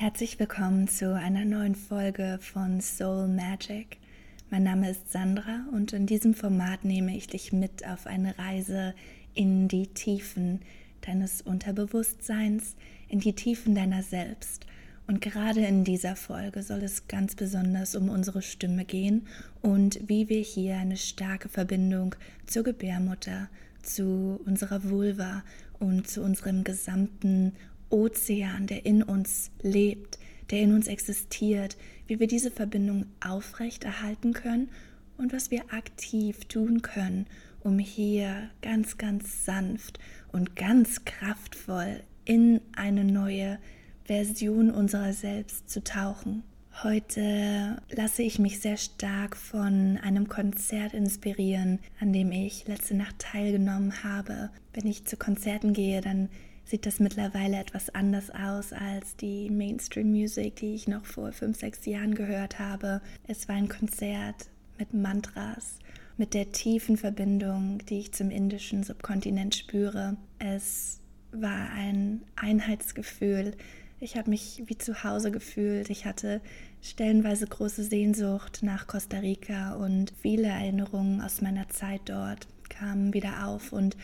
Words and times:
Herzlich 0.00 0.38
willkommen 0.38 0.86
zu 0.86 1.12
einer 1.12 1.44
neuen 1.44 1.74
Folge 1.74 2.38
von 2.40 2.80
Soul 2.80 3.26
Magic. 3.26 3.98
Mein 4.48 4.62
Name 4.62 4.90
ist 4.90 5.10
Sandra 5.10 5.64
und 5.72 5.92
in 5.92 6.06
diesem 6.06 6.34
Format 6.34 6.84
nehme 6.84 7.16
ich 7.16 7.26
dich 7.26 7.52
mit 7.52 7.84
auf 7.84 8.06
eine 8.06 8.38
Reise 8.38 8.94
in 9.34 9.66
die 9.66 9.88
Tiefen 9.88 10.60
deines 11.00 11.42
Unterbewusstseins, 11.42 12.76
in 13.08 13.18
die 13.18 13.32
Tiefen 13.32 13.74
deiner 13.74 14.04
selbst. 14.04 14.66
Und 15.08 15.20
gerade 15.20 15.66
in 15.66 15.82
dieser 15.82 16.14
Folge 16.14 16.62
soll 16.62 16.84
es 16.84 17.08
ganz 17.08 17.34
besonders 17.34 17.96
um 17.96 18.08
unsere 18.08 18.40
Stimme 18.40 18.84
gehen 18.84 19.26
und 19.62 19.98
wie 20.08 20.28
wir 20.28 20.42
hier 20.42 20.76
eine 20.76 20.96
starke 20.96 21.48
Verbindung 21.48 22.14
zur 22.46 22.62
Gebärmutter, 22.62 23.48
zu 23.82 24.40
unserer 24.46 24.88
Vulva 24.88 25.42
und 25.80 26.06
zu 26.08 26.22
unserem 26.22 26.62
gesamten 26.62 27.54
Ozean, 27.90 28.66
der 28.66 28.86
in 28.86 29.02
uns 29.02 29.50
lebt, 29.62 30.18
der 30.50 30.60
in 30.60 30.74
uns 30.74 30.86
existiert, 30.86 31.76
wie 32.06 32.20
wir 32.20 32.26
diese 32.26 32.50
Verbindung 32.50 33.06
aufrechterhalten 33.20 34.32
können 34.32 34.70
und 35.16 35.32
was 35.32 35.50
wir 35.50 35.72
aktiv 35.72 36.44
tun 36.46 36.82
können, 36.82 37.26
um 37.60 37.78
hier 37.78 38.50
ganz, 38.62 38.98
ganz 38.98 39.44
sanft 39.44 39.98
und 40.32 40.56
ganz 40.56 41.04
kraftvoll 41.04 42.00
in 42.24 42.60
eine 42.76 43.04
neue 43.04 43.58
Version 44.04 44.70
unserer 44.70 45.12
selbst 45.12 45.68
zu 45.68 45.82
tauchen. 45.82 46.42
Heute 46.82 47.82
lasse 47.90 48.22
ich 48.22 48.38
mich 48.38 48.60
sehr 48.60 48.76
stark 48.76 49.36
von 49.36 49.98
einem 50.00 50.28
Konzert 50.28 50.94
inspirieren, 50.94 51.80
an 51.98 52.12
dem 52.12 52.30
ich 52.30 52.68
letzte 52.68 52.94
Nacht 52.94 53.18
teilgenommen 53.18 54.04
habe. 54.04 54.50
Wenn 54.72 54.86
ich 54.86 55.04
zu 55.04 55.16
Konzerten 55.16 55.72
gehe, 55.72 56.00
dann 56.00 56.28
sieht 56.68 56.84
das 56.84 57.00
mittlerweile 57.00 57.58
etwas 57.58 57.88
anders 57.94 58.30
aus 58.30 58.72
als 58.72 59.16
die 59.16 59.48
Mainstream-Musik, 59.50 60.56
die 60.56 60.74
ich 60.74 60.86
noch 60.86 61.06
vor 61.06 61.32
fünf, 61.32 61.58
sechs 61.58 61.86
Jahren 61.86 62.14
gehört 62.14 62.58
habe. 62.58 63.00
Es 63.26 63.48
war 63.48 63.56
ein 63.56 63.68
Konzert 63.68 64.50
mit 64.78 64.92
Mantras, 64.92 65.78
mit 66.18 66.34
der 66.34 66.52
tiefen 66.52 66.96
Verbindung, 66.96 67.78
die 67.88 68.00
ich 68.00 68.12
zum 68.12 68.30
indischen 68.30 68.82
Subkontinent 68.82 69.54
spüre. 69.54 70.16
Es 70.38 71.00
war 71.32 71.70
ein 71.70 72.22
Einheitsgefühl. 72.36 73.54
Ich 74.00 74.16
habe 74.16 74.30
mich 74.30 74.62
wie 74.66 74.78
zu 74.78 75.02
Hause 75.02 75.30
gefühlt. 75.30 75.88
Ich 75.90 76.04
hatte 76.04 76.40
stellenweise 76.82 77.46
große 77.46 77.82
Sehnsucht 77.82 78.62
nach 78.62 78.86
Costa 78.86 79.18
Rica 79.18 79.74
und 79.74 80.12
viele 80.20 80.48
Erinnerungen 80.48 81.20
aus 81.22 81.40
meiner 81.40 81.68
Zeit 81.68 82.02
dort 82.04 82.46
kamen 82.68 83.14
wieder 83.14 83.46
auf 83.46 83.72
und 83.72 83.96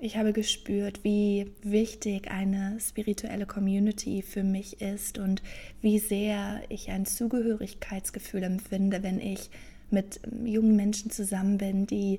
ich 0.00 0.16
habe 0.16 0.32
gespürt, 0.32 1.04
wie 1.04 1.52
wichtig 1.62 2.30
eine 2.30 2.78
spirituelle 2.80 3.46
Community 3.46 4.22
für 4.22 4.42
mich 4.42 4.80
ist 4.80 5.18
und 5.18 5.42
wie 5.82 5.98
sehr 5.98 6.62
ich 6.70 6.90
ein 6.90 7.04
Zugehörigkeitsgefühl 7.04 8.42
empfinde, 8.42 9.02
wenn 9.02 9.20
ich 9.20 9.50
mit 9.90 10.20
jungen 10.44 10.74
Menschen 10.74 11.10
zusammen 11.10 11.58
bin, 11.58 11.86
die 11.86 12.18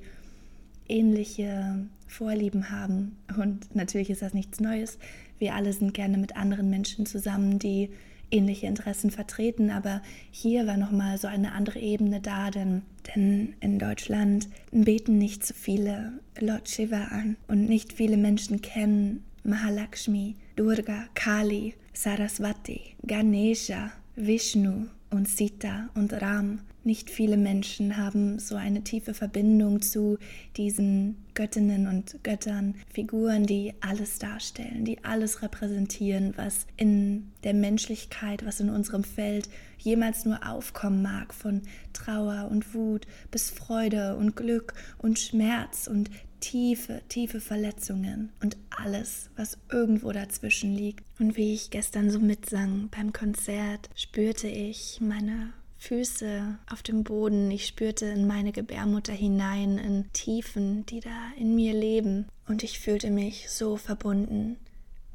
ähnliche 0.88 1.88
Vorlieben 2.08 2.70
haben. 2.70 3.18
Und 3.38 3.76
natürlich 3.76 4.12
ist 4.12 4.22
das 4.22 4.34
nichts 4.34 4.60
Neues. 4.60 5.00
Wir 5.40 5.56
alle 5.56 5.74
sind 5.74 5.94
gerne 5.94 6.18
mit 6.20 6.36
anderen 6.36 6.70
Menschen 6.70 7.08
zusammen, 7.08 7.58
die 7.58 7.90
ähnliche 8.32 8.68
Interessen 8.68 9.12
vertreten, 9.12 9.70
aber 9.70 10.02
hier 10.32 10.66
war 10.68 10.78
nochmal 10.78 11.18
so 11.18 11.28
eine 11.28 11.52
andere 11.54 11.80
Ebene 11.80 12.22
da, 12.22 12.50
denn, 12.50 12.84
denn 13.16 13.54
in 13.60 13.78
Deutschland 13.80 14.48
beten 14.72 15.18
nicht 15.18 15.46
so 15.46 15.54
viele 15.54 16.14
Lord 16.40 16.70
Shiva 16.70 17.06
an 17.12 17.38
und 17.48 17.68
nicht 17.68 17.94
viele 17.94 18.18
Menschen 18.18 18.62
kennen 18.62 19.24
Mahalakshmi, 19.44 20.36
Durga, 20.56 21.06
Kali, 21.16 21.74
Saraswati, 21.94 22.96
Ganesha, 23.04 23.92
Vishnu 24.16 24.88
und 25.10 25.28
Sita 25.28 25.90
und 25.96 26.14
Ram. 26.14 26.60
Nicht 26.84 27.12
viele 27.12 27.38
Menschen 27.38 27.98
haben 27.98 28.40
so 28.40 28.56
eine 28.56 28.84
tiefe 28.84 29.14
Verbindung 29.14 29.84
zu 29.84 30.18
diesen 30.58 31.24
Göttinnen 31.36 31.86
und 31.88 32.24
Göttern, 32.24 32.74
Figuren, 32.92 33.46
die 33.46 33.76
alles 33.82 34.18
darstellen, 34.18 34.84
die 34.84 35.04
alles 35.04 35.44
repräsentieren, 35.44 36.34
was 36.38 36.66
in 36.78 37.32
der 37.44 37.54
Menschlichkeit, 37.54 38.44
was 38.46 38.60
in 38.60 38.72
unserem 38.72 39.04
Feld 39.04 39.48
jemals 39.78 40.26
nur 40.26 40.40
aufkommen 40.48 41.04
mag, 41.04 41.36
von 41.36 41.62
Trauer 41.94 42.50
und 42.50 42.74
Wut 42.74 43.06
bis 43.30 43.52
Freude 43.52 44.18
und 44.18 44.36
Glück 44.36 44.74
und 44.98 45.20
Schmerz 45.20 45.86
und 45.86 46.10
tiefe, 46.40 47.04
tiefe 47.08 47.40
Verletzungen 47.40 48.32
und 48.42 48.58
alles, 48.70 49.30
was 49.36 49.60
irgendwo 49.72 50.12
dazwischen 50.12 50.76
liegt. 50.76 51.06
Und 51.20 51.38
wie 51.38 51.54
ich 51.54 51.70
gestern 51.70 52.10
so 52.10 52.20
mitsang 52.20 52.90
beim 52.90 53.14
Konzert, 53.14 53.90
spürte 53.96 54.48
ich 54.48 55.00
meine 55.00 55.54
Füße 55.82 56.60
auf 56.70 56.84
dem 56.84 57.04
Boden. 57.04 57.50
Ich 57.50 57.66
spürte 57.66 58.06
in 58.06 58.28
meine 58.28 58.52
Gebärmutter 58.52 59.14
hinein, 59.14 59.80
in 59.80 60.14
Tiefen, 60.14 60.86
die 60.86 61.00
da 61.00 61.32
in 61.40 61.56
mir 61.56 61.74
leben. 61.74 62.28
Und 62.48 62.62
ich 62.62 62.80
fühlte 62.80 63.10
mich 63.10 63.50
so 63.50 63.78
verbunden 63.78 64.58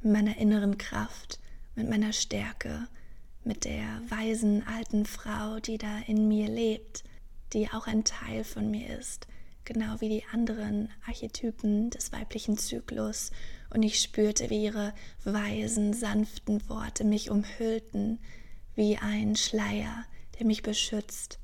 mit 0.02 0.12
meiner 0.12 0.38
inneren 0.38 0.76
Kraft, 0.76 1.38
mit 1.76 1.88
meiner 1.88 2.12
Stärke, 2.12 2.88
mit 3.44 3.64
der 3.64 4.02
weisen 4.08 4.66
alten 4.66 5.06
Frau, 5.06 5.60
die 5.60 5.78
da 5.78 6.00
in 6.08 6.26
mir 6.26 6.48
lebt, 6.48 7.04
die 7.52 7.70
auch 7.70 7.86
ein 7.86 8.02
Teil 8.02 8.42
von 8.42 8.68
mir 8.68 8.98
ist, 8.98 9.28
genau 9.64 10.00
wie 10.00 10.08
die 10.08 10.24
anderen 10.32 10.88
Archetypen 11.06 11.90
des 11.90 12.10
weiblichen 12.10 12.58
Zyklus. 12.58 13.30
Und 13.70 13.84
ich 13.84 14.00
spürte, 14.00 14.50
wie 14.50 14.64
ihre 14.64 14.94
weisen, 15.22 15.94
sanften 15.94 16.68
Worte 16.68 17.04
mich 17.04 17.30
umhüllten, 17.30 18.18
wie 18.74 18.96
ein 18.96 19.36
Schleier, 19.36 20.04
der 20.38 20.46
mich 20.46 20.62
beschützt 20.62 21.38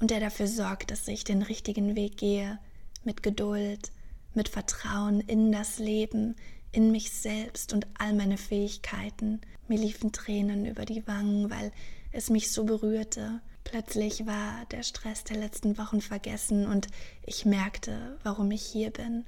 und 0.00 0.10
der 0.10 0.20
dafür 0.20 0.46
sorgt, 0.46 0.90
dass 0.90 1.08
ich 1.08 1.24
den 1.24 1.42
richtigen 1.42 1.96
Weg 1.96 2.16
gehe, 2.16 2.58
mit 3.04 3.22
Geduld, 3.22 3.92
mit 4.34 4.48
Vertrauen 4.48 5.20
in 5.20 5.52
das 5.52 5.78
Leben, 5.78 6.36
in 6.72 6.90
mich 6.90 7.10
selbst 7.10 7.72
und 7.72 7.86
all 7.98 8.12
meine 8.12 8.36
Fähigkeiten. 8.36 9.40
Mir 9.68 9.78
liefen 9.78 10.12
Tränen 10.12 10.66
über 10.66 10.84
die 10.84 11.06
Wangen, 11.06 11.50
weil 11.50 11.72
es 12.12 12.28
mich 12.28 12.52
so 12.52 12.64
berührte. 12.64 13.40
Plötzlich 13.64 14.26
war 14.26 14.64
der 14.70 14.82
Stress 14.82 15.24
der 15.24 15.38
letzten 15.38 15.78
Wochen 15.78 16.00
vergessen 16.00 16.66
und 16.66 16.88
ich 17.24 17.46
merkte, 17.46 18.18
warum 18.22 18.50
ich 18.50 18.62
hier 18.62 18.90
bin. 18.90 19.24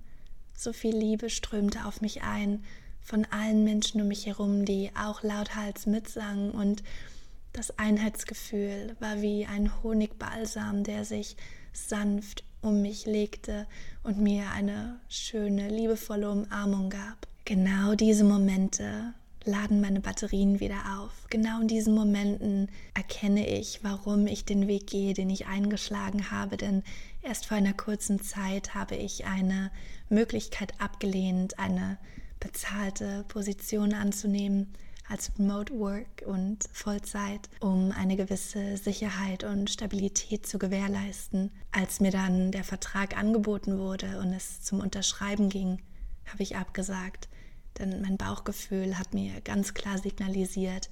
So 0.54 0.72
viel 0.72 0.96
Liebe 0.96 1.30
strömte 1.30 1.86
auf 1.86 2.00
mich 2.00 2.22
ein 2.22 2.64
von 3.00 3.24
allen 3.30 3.64
Menschen 3.64 4.02
um 4.02 4.08
mich 4.08 4.26
herum, 4.26 4.64
die 4.64 4.90
auch 4.94 5.22
lauthals 5.22 5.86
mitsangen 5.86 6.50
und 6.50 6.82
das 7.52 7.78
Einheitsgefühl 7.78 8.96
war 9.00 9.20
wie 9.20 9.46
ein 9.46 9.82
Honigbalsam, 9.82 10.84
der 10.84 11.04
sich 11.04 11.36
sanft 11.72 12.44
um 12.60 12.82
mich 12.82 13.06
legte 13.06 13.66
und 14.02 14.18
mir 14.18 14.50
eine 14.50 14.98
schöne, 15.08 15.68
liebevolle 15.68 16.30
Umarmung 16.30 16.90
gab. 16.90 17.26
Genau 17.44 17.94
diese 17.94 18.24
Momente 18.24 19.14
laden 19.44 19.80
meine 19.80 20.00
Batterien 20.00 20.60
wieder 20.60 20.98
auf. 20.98 21.12
Genau 21.30 21.60
in 21.60 21.68
diesen 21.68 21.94
Momenten 21.94 22.68
erkenne 22.94 23.48
ich, 23.48 23.80
warum 23.82 24.26
ich 24.26 24.44
den 24.44 24.68
Weg 24.68 24.86
gehe, 24.88 25.14
den 25.14 25.30
ich 25.30 25.46
eingeschlagen 25.46 26.30
habe, 26.30 26.56
denn 26.56 26.82
erst 27.22 27.46
vor 27.46 27.56
einer 27.56 27.72
kurzen 27.72 28.20
Zeit 28.20 28.74
habe 28.74 28.96
ich 28.96 29.24
eine 29.24 29.70
Möglichkeit 30.08 30.74
abgelehnt, 30.80 31.58
eine 31.58 31.96
bezahlte 32.40 33.24
Position 33.28 33.94
anzunehmen, 33.94 34.74
als 35.08 35.32
Remote 35.38 35.72
Work 35.78 36.22
und 36.26 36.64
Vollzeit, 36.72 37.48
um 37.60 37.92
eine 37.92 38.16
gewisse 38.16 38.76
Sicherheit 38.76 39.44
und 39.44 39.70
Stabilität 39.70 40.46
zu 40.46 40.58
gewährleisten. 40.58 41.50
Als 41.72 42.00
mir 42.00 42.10
dann 42.10 42.52
der 42.52 42.64
Vertrag 42.64 43.16
angeboten 43.16 43.78
wurde 43.78 44.18
und 44.20 44.32
es 44.32 44.62
zum 44.62 44.80
Unterschreiben 44.80 45.48
ging, 45.48 45.80
habe 46.26 46.42
ich 46.42 46.56
abgesagt, 46.56 47.28
denn 47.78 48.02
mein 48.02 48.16
Bauchgefühl 48.16 48.98
hat 48.98 49.14
mir 49.14 49.40
ganz 49.40 49.74
klar 49.74 49.98
signalisiert, 49.98 50.90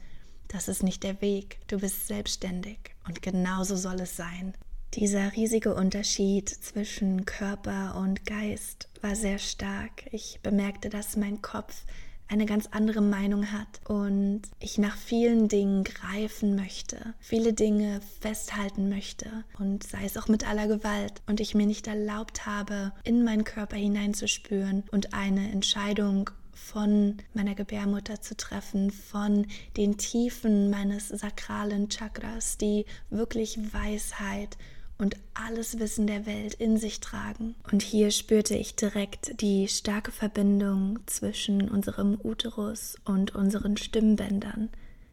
das 0.48 0.68
ist 0.68 0.82
nicht 0.82 1.02
der 1.02 1.20
Weg, 1.20 1.58
du 1.66 1.80
bist 1.80 2.06
selbstständig 2.06 2.78
und 3.06 3.20
genauso 3.20 3.76
soll 3.76 4.00
es 4.00 4.16
sein. 4.16 4.54
Dieser 4.94 5.32
riesige 5.32 5.74
Unterschied 5.74 6.48
zwischen 6.48 7.26
Körper 7.26 7.96
und 7.96 8.24
Geist 8.24 8.88
war 9.02 9.14
sehr 9.14 9.38
stark. 9.38 10.06
Ich 10.12 10.40
bemerkte, 10.42 10.88
dass 10.88 11.16
mein 11.16 11.42
Kopf 11.42 11.84
eine 12.28 12.46
ganz 12.46 12.68
andere 12.72 13.00
Meinung 13.00 13.52
hat 13.52 13.80
und 13.88 14.42
ich 14.58 14.78
nach 14.78 14.96
vielen 14.96 15.48
Dingen 15.48 15.84
greifen 15.84 16.56
möchte, 16.56 17.14
viele 17.20 17.52
Dinge 17.52 18.00
festhalten 18.20 18.88
möchte 18.88 19.44
und 19.58 19.84
sei 19.84 20.04
es 20.04 20.16
auch 20.16 20.28
mit 20.28 20.48
aller 20.48 20.66
Gewalt 20.66 21.22
und 21.26 21.40
ich 21.40 21.54
mir 21.54 21.66
nicht 21.66 21.86
erlaubt 21.86 22.46
habe, 22.46 22.92
in 23.04 23.24
meinen 23.24 23.44
Körper 23.44 23.76
hineinzuspüren 23.76 24.84
und 24.90 25.14
eine 25.14 25.50
Entscheidung 25.50 26.30
von 26.56 27.18
meiner 27.34 27.54
Gebärmutter 27.54 28.20
zu 28.20 28.36
treffen, 28.36 28.90
von 28.90 29.46
den 29.76 29.98
Tiefen 29.98 30.70
meines 30.70 31.08
sakralen 31.08 31.88
Chakras, 31.90 32.56
die 32.58 32.86
wirklich 33.10 33.58
Weisheit 33.72 34.56
und 34.98 35.16
alles 35.34 35.78
Wissen 35.78 36.06
der 36.06 36.26
Welt 36.26 36.54
in 36.54 36.78
sich 36.78 37.00
tragen. 37.00 37.54
Und 37.70 37.82
hier 37.82 38.10
spürte 38.10 38.54
ich 38.56 38.76
direkt 38.76 39.40
die 39.40 39.68
starke 39.68 40.10
Verbindung 40.10 40.98
zwischen 41.06 41.68
unserem 41.68 42.18
Uterus 42.22 42.96
und 43.04 43.34
unseren 43.34 43.76
Stimmbändern. 43.76 44.70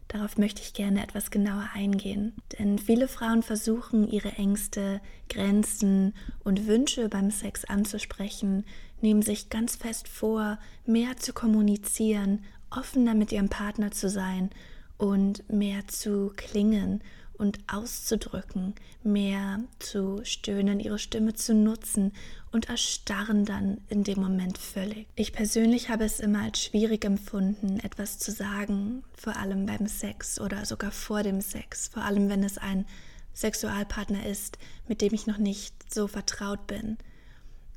Darauf 0.08 0.38
möchte 0.38 0.62
ich 0.62 0.74
gerne 0.74 1.02
etwas 1.02 1.32
genauer 1.32 1.70
eingehen. 1.74 2.34
Denn 2.60 2.78
viele 2.78 3.08
Frauen 3.08 3.42
versuchen, 3.42 4.08
ihre 4.08 4.34
Ängste, 4.34 5.02
Grenzen 5.28 6.14
und 6.44 6.68
Wünsche 6.68 7.10
beim 7.10 7.32
Sex 7.32 7.66
anzusprechen, 7.66 8.64
nehmen 9.02 9.24
sich 9.24 9.50
ganz 9.50 9.76
fest 9.76 10.08
vor, 10.08 10.60
mehr 10.86 11.18
zu 11.18 11.34
kommunizieren, 11.34 12.44
offener 12.70 13.16
mit 13.16 13.32
ihrem 13.32 13.50
Partner 13.50 13.92
zu 13.92 14.08
sein 14.08 14.52
und 14.98 15.50
mehr 15.52 15.88
zu 15.88 16.32
klingen 16.36 17.02
und 17.38 17.60
auszudrücken, 17.68 18.76
mehr 19.04 19.60
zu 19.80 20.22
stöhnen, 20.24 20.80
ihre 20.80 21.00
Stimme 21.00 21.34
zu 21.34 21.54
nutzen 21.54 22.14
und 22.52 22.70
erstarren 22.70 23.46
dann 23.46 23.82
in 23.90 24.04
dem 24.04 24.20
Moment 24.20 24.58
völlig. 24.58 25.08
Ich 25.16 25.34
persönlich 25.34 25.90
habe 25.90 26.06
es 26.06 26.20
immer 26.20 26.44
als 26.44 26.64
schwierig 26.64 27.04
empfunden, 27.06 27.80
etwas 27.80 28.20
zu 28.20 28.32
sagen, 28.32 29.04
vor 29.16 29.36
allem 29.36 29.66
beim 29.66 29.88
Sex 29.88 30.40
oder 30.40 30.66
sogar 30.66 30.92
vor 30.92 31.24
dem 31.24 31.42
Sex, 31.42 31.88
vor 31.88 32.04
allem 32.04 32.30
wenn 32.30 32.44
es 32.44 32.58
ein 32.58 32.86
Sexualpartner 33.34 34.26
ist, 34.26 34.60
mit 34.88 35.02
dem 35.02 35.14
ich 35.14 35.26
noch 35.26 35.40
nicht 35.40 35.92
so 35.92 36.08
vertraut 36.08 36.68
bin. 36.68 36.98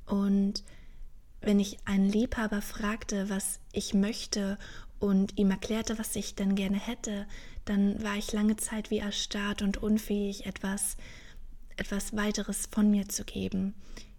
Und 0.04 0.62
wenn 1.40 1.60
ich 1.60 1.78
einen 1.84 2.08
Liebhaber 2.08 2.60
fragte, 2.60 3.30
was 3.30 3.60
ich 3.72 3.94
möchte 3.94 4.58
und 4.98 5.36
ihm 5.38 5.50
erklärte, 5.50 5.98
was 5.98 6.16
ich 6.16 6.34
denn 6.34 6.54
gerne 6.54 6.78
hätte, 6.78 7.26
dann 7.64 8.02
war 8.02 8.16
ich 8.16 8.32
lange 8.32 8.56
Zeit 8.56 8.90
wie 8.90 8.98
erstarrt 8.98 9.62
und 9.62 9.76
unfähig, 9.78 10.46
etwas, 10.46 10.96
etwas 11.76 12.16
weiteres 12.16 12.68
von 12.70 12.90
mir 12.90 13.08
zu 13.08 13.24
geben. 13.24 13.74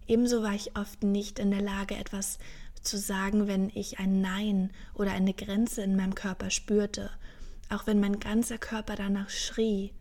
Ebenso 0.07 0.43
war 0.43 0.53
ich 0.53 0.75
oft 0.77 1.03
nicht 1.03 1.39
in 1.39 1.51
der 1.51 1.61
Lage, 1.61 1.95
etwas 1.95 2.39
zu 2.81 2.97
sagen, 2.97 3.47
wenn 3.47 3.69
ich 3.73 3.99
ein 3.99 4.21
Nein 4.21 4.71
oder 4.93 5.11
eine 5.11 5.33
Grenze 5.33 5.81
in 5.81 5.95
meinem 5.95 6.15
Körper 6.15 6.49
spürte, 6.49 7.09
auch 7.69 7.87
wenn 7.87 7.99
mein 7.99 8.19
ganzer 8.19 8.57
Körper 8.57 8.95
danach 8.95 9.29
schrie. 9.29 9.93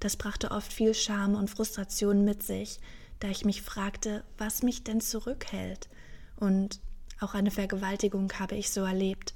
Das 0.00 0.16
brachte 0.16 0.50
oft 0.50 0.72
viel 0.72 0.94
Scham 0.94 1.34
und 1.34 1.48
Frustration 1.50 2.24
mit 2.24 2.42
sich, 2.42 2.80
da 3.20 3.28
ich 3.28 3.44
mich 3.44 3.62
fragte, 3.62 4.24
was 4.36 4.62
mich 4.62 4.84
denn 4.84 5.00
zurückhält. 5.00 5.88
Und 6.36 6.80
auch 7.20 7.34
eine 7.34 7.50
Vergewaltigung 7.50 8.32
habe 8.38 8.56
ich 8.56 8.70
so 8.70 8.82
erlebt, 8.82 9.34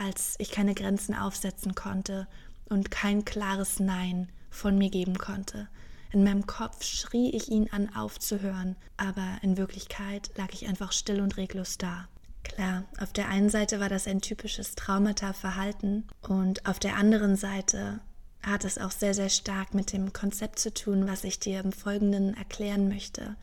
als 0.00 0.34
ich 0.38 0.50
keine 0.50 0.74
Grenzen 0.74 1.14
aufsetzen 1.14 1.74
konnte 1.74 2.26
und 2.68 2.90
kein 2.90 3.24
klares 3.24 3.78
Nein 3.78 4.30
von 4.50 4.78
mir 4.78 4.90
geben 4.90 5.18
konnte. 5.18 5.68
In 6.12 6.24
meinem 6.24 6.46
Kopf 6.46 6.82
schrie 6.82 7.30
ich 7.30 7.48
ihn 7.48 7.68
an, 7.70 7.94
aufzuhören, 7.94 8.76
aber 8.96 9.38
in 9.42 9.56
Wirklichkeit 9.56 10.30
lag 10.36 10.48
ich 10.52 10.66
einfach 10.66 10.92
still 10.92 11.20
und 11.20 11.36
reglos 11.36 11.78
da. 11.78 12.08
Klar, 12.42 12.84
auf 12.98 13.12
der 13.12 13.28
einen 13.28 13.50
Seite 13.50 13.78
war 13.78 13.88
das 13.88 14.08
ein 14.08 14.20
typisches 14.20 14.74
Traumata-Verhalten 14.74 16.08
und 16.22 16.66
auf 16.66 16.78
der 16.78 16.96
anderen 16.96 17.36
Seite 17.36 18.00
hat 18.42 18.64
es 18.64 18.78
auch 18.78 18.90
sehr, 18.90 19.14
sehr 19.14 19.28
stark 19.28 19.74
mit 19.74 19.92
dem 19.92 20.12
Konzept 20.12 20.58
zu 20.58 20.72
tun, 20.72 21.06
was 21.06 21.24
ich 21.24 21.38
dir 21.38 21.60
im 21.60 21.72
Folgenden 21.72 22.34
erklären 22.34 22.88
möchte. 22.88 23.36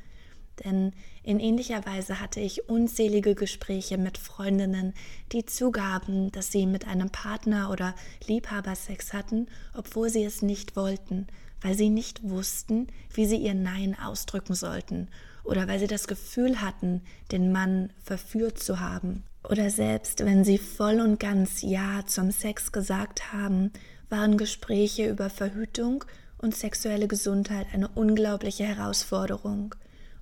Denn 0.65 0.93
in 1.23 1.39
ähnlicher 1.39 1.85
Weise 1.85 2.19
hatte 2.19 2.39
ich 2.39 2.69
unzählige 2.69 3.35
Gespräche 3.35 3.97
mit 3.97 4.17
Freundinnen, 4.17 4.93
die 5.31 5.45
zugaben, 5.45 6.31
dass 6.31 6.51
sie 6.51 6.65
mit 6.65 6.87
einem 6.87 7.09
Partner 7.09 7.69
oder 7.69 7.95
Liebhaber 8.27 8.75
Sex 8.75 9.13
hatten, 9.13 9.47
obwohl 9.73 10.09
sie 10.09 10.23
es 10.23 10.41
nicht 10.41 10.75
wollten, 10.75 11.27
weil 11.61 11.75
sie 11.75 11.89
nicht 11.89 12.27
wussten, 12.27 12.87
wie 13.13 13.25
sie 13.25 13.37
ihr 13.37 13.53
Nein 13.55 13.97
ausdrücken 13.99 14.53
sollten 14.53 15.07
oder 15.47 15.67
weil 15.67 15.79
sie 15.79 15.87
das 15.87 16.07
Gefühl 16.07 16.61
hatten, 16.61 17.01
den 17.31 17.51
Mann 17.51 17.91
verführt 18.03 18.59
zu 18.59 18.79
haben. 18.79 19.23
Oder 19.43 19.69
selbst 19.69 20.25
wenn 20.25 20.43
sie 20.43 20.57
voll 20.57 20.99
und 20.99 21.19
ganz 21.19 21.61
Ja 21.61 22.05
zum 22.05 22.31
Sex 22.31 22.73
gesagt 22.73 23.31
haben, 23.31 23.71
waren 24.09 24.37
Gespräche 24.37 25.09
über 25.09 25.29
Verhütung 25.29 26.03
und 26.37 26.55
sexuelle 26.55 27.07
Gesundheit 27.07 27.67
eine 27.73 27.87
unglaubliche 27.87 28.65
Herausforderung. 28.65 29.73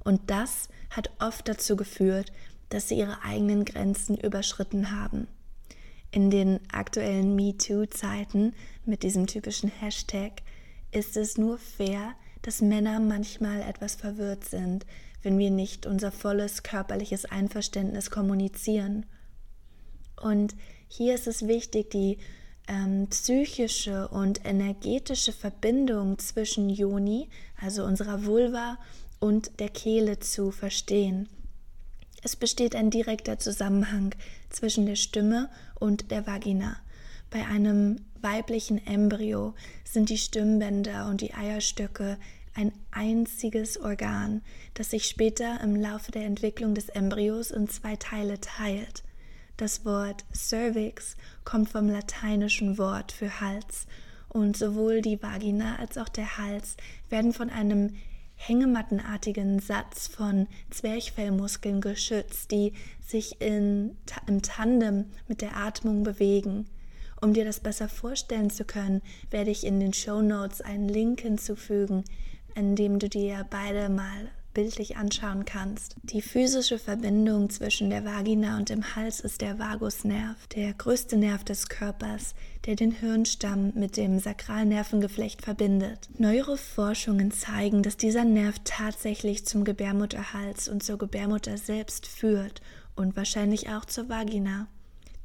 Und 0.05 0.21
das 0.27 0.69
hat 0.91 1.09
oft 1.19 1.49
dazu 1.49 1.75
geführt, 1.75 2.31
dass 2.69 2.87
sie 2.87 2.99
ihre 2.99 3.23
eigenen 3.23 3.65
Grenzen 3.65 4.15
überschritten 4.15 4.91
haben. 4.91 5.27
In 6.11 6.29
den 6.29 6.59
aktuellen 6.71 7.35
MeToo-Zeiten 7.35 8.53
mit 8.85 9.03
diesem 9.03 9.27
typischen 9.27 9.69
Hashtag 9.69 10.43
ist 10.91 11.17
es 11.17 11.37
nur 11.37 11.57
fair, 11.57 12.13
dass 12.43 12.61
Männer 12.61 12.99
manchmal 12.99 13.61
etwas 13.61 13.95
verwirrt 13.95 14.45
sind, 14.45 14.85
wenn 15.23 15.37
wir 15.39 15.49
nicht 15.49 15.87
unser 15.87 16.11
volles 16.11 16.63
körperliches 16.63 17.25
Einverständnis 17.25 18.11
kommunizieren. 18.11 19.05
Und 20.21 20.55
hier 20.87 21.15
ist 21.15 21.27
es 21.27 21.47
wichtig, 21.47 21.89
die 21.89 22.19
ähm, 22.67 23.07
psychische 23.09 24.07
und 24.07 24.45
energetische 24.45 25.33
Verbindung 25.33 26.19
zwischen 26.19 26.69
Yoni, 26.69 27.29
also 27.59 27.83
unserer 27.83 28.25
Vulva, 28.25 28.77
und 29.25 29.59
der 29.59 29.69
Kehle 29.69 30.19
zu 30.19 30.51
verstehen. 30.51 31.27
Es 32.21 32.35
besteht 32.35 32.75
ein 32.75 32.91
direkter 32.91 33.39
Zusammenhang 33.39 34.13
zwischen 34.51 34.85
der 34.85 34.95
Stimme 34.95 35.49
und 35.79 36.11
der 36.11 36.27
Vagina. 36.27 36.77
Bei 37.31 37.43
einem 37.47 38.01
weiblichen 38.21 38.85
Embryo 38.85 39.55
sind 39.83 40.09
die 40.09 40.19
Stimmbänder 40.19 41.07
und 41.07 41.21
die 41.21 41.33
Eierstöcke 41.33 42.19
ein 42.53 42.71
einziges 42.91 43.79
Organ, 43.79 44.43
das 44.75 44.91
sich 44.91 45.07
später 45.07 45.59
im 45.63 45.75
Laufe 45.75 46.11
der 46.11 46.25
Entwicklung 46.25 46.75
des 46.75 46.89
Embryos 46.89 47.49
in 47.49 47.67
zwei 47.67 47.95
Teile 47.95 48.39
teilt. 48.39 49.03
Das 49.57 49.85
Wort 49.85 50.23
Cervix 50.35 51.17
kommt 51.45 51.69
vom 51.69 51.89
lateinischen 51.89 52.77
Wort 52.77 53.11
für 53.11 53.41
Hals 53.41 53.87
und 54.29 54.55
sowohl 54.55 55.01
die 55.01 55.19
Vagina 55.23 55.77
als 55.77 55.97
auch 55.97 56.09
der 56.09 56.37
Hals 56.37 56.77
werden 57.09 57.33
von 57.33 57.49
einem 57.49 57.95
hängemattenartigen 58.35 59.59
Satz 59.59 60.07
von 60.07 60.47
Zwerchfellmuskeln 60.69 61.81
geschützt, 61.81 62.51
die 62.51 62.73
sich 63.05 63.41
in, 63.41 63.97
im 64.27 64.41
Tandem 64.41 65.05
mit 65.27 65.41
der 65.41 65.57
Atmung 65.57 66.03
bewegen. 66.03 66.67
Um 67.21 67.33
dir 67.33 67.45
das 67.45 67.59
besser 67.59 67.89
vorstellen 67.89 68.49
zu 68.49 68.65
können, 68.65 69.01
werde 69.31 69.51
ich 69.51 69.65
in 69.65 69.79
den 69.79 69.93
Show 69.93 70.21
Notes 70.21 70.61
einen 70.61 70.89
Link 70.89 71.21
hinzufügen, 71.21 72.03
in 72.55 72.75
dem 72.75 72.99
du 72.99 73.09
dir 73.09 73.45
beide 73.49 73.89
mal 73.89 74.29
bildlich 74.55 74.97
anschauen 74.97 75.45
kannst. 75.45 75.95
Die 76.01 76.23
physische 76.23 76.79
Verbindung 76.79 77.51
zwischen 77.51 77.91
der 77.91 78.03
Vagina 78.03 78.57
und 78.57 78.69
dem 78.69 78.95
Hals 78.95 79.19
ist 79.19 79.41
der 79.41 79.59
Vagusnerv, 79.59 80.47
der 80.55 80.73
größte 80.73 81.17
Nerv 81.17 81.43
des 81.43 81.69
Körpers, 81.69 82.33
der 82.65 82.75
den 82.75 82.91
Hirnstamm 82.91 83.73
mit 83.75 83.97
dem 83.97 84.17
Sakralnervengeflecht 84.17 85.43
verbindet. 85.43 86.09
Neuere 86.17 86.57
Forschungen 86.57 87.29
zeigen, 87.29 87.83
dass 87.83 87.97
dieser 87.97 88.23
Nerv 88.23 88.55
tatsächlich 88.63 89.45
zum 89.45 89.63
Gebärmutterhals 89.63 90.67
und 90.69 90.81
zur 90.81 90.97
Gebärmutter 90.97 91.57
selbst 91.57 92.07
führt 92.07 92.61
und 92.95 93.15
wahrscheinlich 93.15 93.69
auch 93.69 93.85
zur 93.85 94.09
Vagina. 94.09 94.67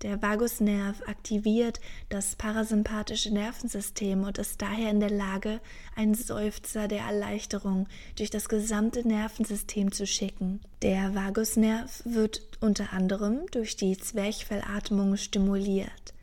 Der 0.02 0.22
Vagusnerv 0.22 1.02
aktiviert 1.06 1.78
das 2.08 2.34
parasympathische 2.34 3.30
Nervensystem 3.34 4.24
und 4.24 4.38
ist 4.38 4.62
daher 4.62 4.90
in 4.90 4.98
der 4.98 5.10
Lage, 5.10 5.60
einen 5.94 6.14
Seufzer 6.14 6.88
der 6.88 7.00
Erleichterung 7.00 7.86
durch 8.16 8.30
das 8.30 8.48
gesamte 8.48 9.06
Nervensystem 9.06 9.92
zu 9.92 10.06
schicken. 10.06 10.60
Der 10.80 11.14
Vagusnerv 11.14 12.02
wird 12.06 12.40
unter 12.60 12.94
anderem 12.94 13.40
durch 13.50 13.76
die 13.76 13.98
Zwerchfellatmung 13.98 15.18
stimuliert. 15.18 16.14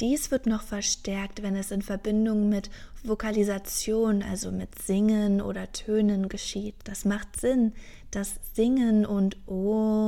Dies 0.00 0.32
wird 0.32 0.46
noch 0.46 0.62
verstärkt, 0.62 1.42
wenn 1.42 1.54
es 1.54 1.70
in 1.70 1.80
Verbindung 1.80 2.48
mit 2.48 2.68
Vokalisation, 3.04 4.24
also 4.24 4.50
mit 4.50 4.76
Singen 4.82 5.40
oder 5.40 5.70
Tönen 5.70 6.28
geschieht. 6.28 6.74
Das 6.82 7.04
macht 7.04 7.40
Sinn, 7.40 7.74
dass 8.10 8.40
Singen 8.54 9.06
und 9.06 9.36
Om-Töne 9.46 10.00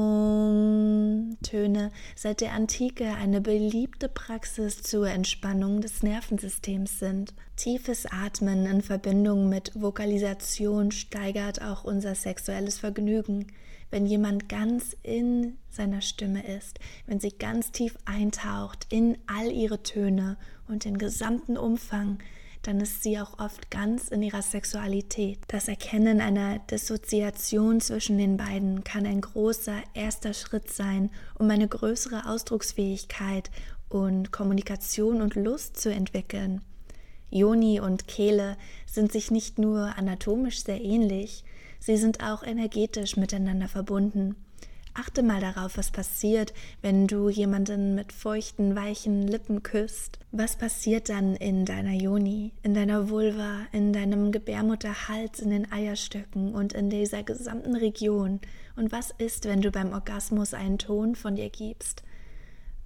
seit 2.16 2.40
der 2.40 2.52
Antike 2.52 3.14
eine 3.14 3.40
beliebte 3.40 4.08
Praxis 4.08 4.82
zur 4.82 5.08
Entspannung 5.08 5.80
des 5.80 6.02
Nervensystems 6.02 6.98
sind. 6.98 7.32
Tiefes 7.54 8.06
Atmen 8.06 8.66
in 8.66 8.82
Verbindung 8.82 9.48
mit 9.48 9.70
Vokalisation 9.80 10.90
steigert 10.90 11.62
auch 11.62 11.84
unser 11.84 12.16
sexuelles 12.16 12.78
Vergnügen 12.78 13.46
wenn 13.90 14.06
jemand 14.06 14.48
ganz 14.48 14.96
in 15.02 15.58
seiner 15.70 16.00
Stimme 16.00 16.46
ist, 16.46 16.78
wenn 17.06 17.20
sie 17.20 17.30
ganz 17.30 17.72
tief 17.72 17.96
eintaucht 18.04 18.86
in 18.90 19.16
all 19.26 19.50
ihre 19.50 19.82
Töne 19.82 20.36
und 20.68 20.84
den 20.84 20.98
gesamten 20.98 21.56
Umfang, 21.56 22.18
dann 22.62 22.80
ist 22.80 23.04
sie 23.04 23.18
auch 23.20 23.38
oft 23.38 23.70
ganz 23.70 24.08
in 24.08 24.22
ihrer 24.22 24.42
Sexualität. 24.42 25.38
Das 25.46 25.68
Erkennen 25.68 26.20
einer 26.20 26.58
Dissoziation 26.58 27.80
zwischen 27.80 28.18
den 28.18 28.36
beiden 28.36 28.82
kann 28.82 29.06
ein 29.06 29.20
großer 29.20 29.76
erster 29.94 30.34
Schritt 30.34 30.70
sein, 30.70 31.10
um 31.38 31.48
eine 31.48 31.68
größere 31.68 32.28
Ausdrucksfähigkeit 32.28 33.50
und 33.88 34.32
Kommunikation 34.32 35.22
und 35.22 35.36
Lust 35.36 35.78
zu 35.78 35.92
entwickeln. 35.92 36.60
Joni 37.30 37.80
und 37.80 38.08
Kehle 38.08 38.56
sind 38.86 39.12
sich 39.12 39.30
nicht 39.30 39.58
nur 39.58 39.96
anatomisch 39.96 40.64
sehr 40.64 40.80
ähnlich, 40.80 41.44
Sie 41.80 41.96
sind 41.96 42.22
auch 42.22 42.42
energetisch 42.42 43.16
miteinander 43.16 43.68
verbunden. 43.68 44.36
Achte 44.98 45.22
mal 45.22 45.42
darauf, 45.42 45.76
was 45.76 45.90
passiert, 45.90 46.54
wenn 46.80 47.06
du 47.06 47.28
jemanden 47.28 47.94
mit 47.94 48.12
feuchten, 48.12 48.74
weichen 48.74 49.28
Lippen 49.28 49.62
küsst. 49.62 50.18
Was 50.32 50.56
passiert 50.56 51.10
dann 51.10 51.36
in 51.36 51.66
deiner 51.66 51.92
Joni, 51.92 52.52
in 52.62 52.72
deiner 52.72 53.10
Vulva, 53.10 53.66
in 53.72 53.92
deinem 53.92 54.32
Gebärmutterhals, 54.32 55.40
in 55.40 55.50
den 55.50 55.70
Eierstöcken 55.70 56.54
und 56.54 56.72
in 56.72 56.88
dieser 56.88 57.22
gesamten 57.22 57.76
Region? 57.76 58.40
Und 58.74 58.90
was 58.90 59.10
ist, 59.18 59.44
wenn 59.44 59.60
du 59.60 59.70
beim 59.70 59.92
Orgasmus 59.92 60.54
einen 60.54 60.78
Ton 60.78 61.14
von 61.14 61.36
dir 61.36 61.50
gibst? 61.50 62.02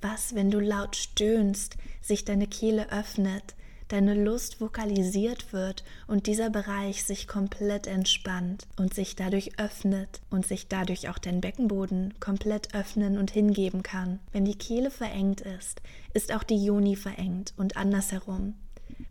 Was, 0.00 0.34
wenn 0.34 0.50
du 0.50 0.58
laut 0.58 0.96
stöhnst, 0.96 1.76
sich 2.00 2.24
deine 2.24 2.48
Kehle 2.48 2.90
öffnet, 2.90 3.54
deine 3.92 4.14
Lust 4.14 4.60
vokalisiert 4.60 5.52
wird 5.52 5.84
und 6.06 6.26
dieser 6.26 6.50
Bereich 6.50 7.04
sich 7.04 7.28
komplett 7.28 7.86
entspannt 7.86 8.66
und 8.76 8.94
sich 8.94 9.16
dadurch 9.16 9.58
öffnet 9.58 10.20
und 10.30 10.46
sich 10.46 10.68
dadurch 10.68 11.08
auch 11.08 11.18
dein 11.18 11.40
Beckenboden 11.40 12.14
komplett 12.20 12.74
öffnen 12.74 13.18
und 13.18 13.30
hingeben 13.30 13.82
kann. 13.82 14.20
Wenn 14.32 14.44
die 14.44 14.58
Kehle 14.58 14.90
verengt 14.90 15.40
ist, 15.40 15.82
ist 16.14 16.32
auch 16.32 16.42
die 16.42 16.64
Joni 16.64 16.96
verengt 16.96 17.52
und 17.56 17.76
andersherum. 17.76 18.54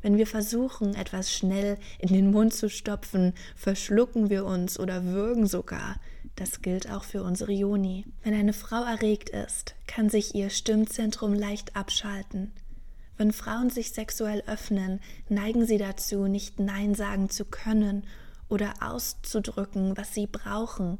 Wenn 0.01 0.17
wir 0.17 0.27
versuchen, 0.27 0.95
etwas 0.95 1.33
schnell 1.33 1.77
in 1.97 2.09
den 2.09 2.31
Mund 2.31 2.53
zu 2.53 2.69
stopfen, 2.69 3.33
verschlucken 3.55 4.29
wir 4.29 4.45
uns 4.45 4.79
oder 4.79 5.03
würgen 5.03 5.45
sogar. 5.45 5.97
Das 6.35 6.61
gilt 6.61 6.89
auch 6.89 7.03
für 7.03 7.23
unsere 7.23 7.51
Joni. 7.51 8.05
Wenn 8.23 8.33
eine 8.33 8.53
Frau 8.53 8.83
erregt 8.83 9.29
ist, 9.29 9.75
kann 9.87 10.09
sich 10.09 10.35
ihr 10.35 10.49
Stimmzentrum 10.49 11.33
leicht 11.33 11.75
abschalten. 11.75 12.51
Wenn 13.19 13.33
Frauen 13.33 13.69
sich 13.69 13.91
sexuell 13.91 14.43
öffnen, 14.47 15.01
neigen 15.27 15.65
sie 15.65 15.77
dazu, 15.77 16.27
nicht 16.27 16.57
Nein 16.57 16.95
sagen 16.95 17.29
zu 17.29 17.43
können 17.43 18.07
oder 18.47 18.75
auszudrücken, 18.79 19.97
was 19.97 20.13
sie 20.13 20.25
brauchen, 20.25 20.99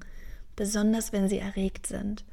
besonders 0.58 1.14
wenn 1.14 1.30
sie 1.30 1.38
erregt 1.40 1.88
sind. 1.88 2.26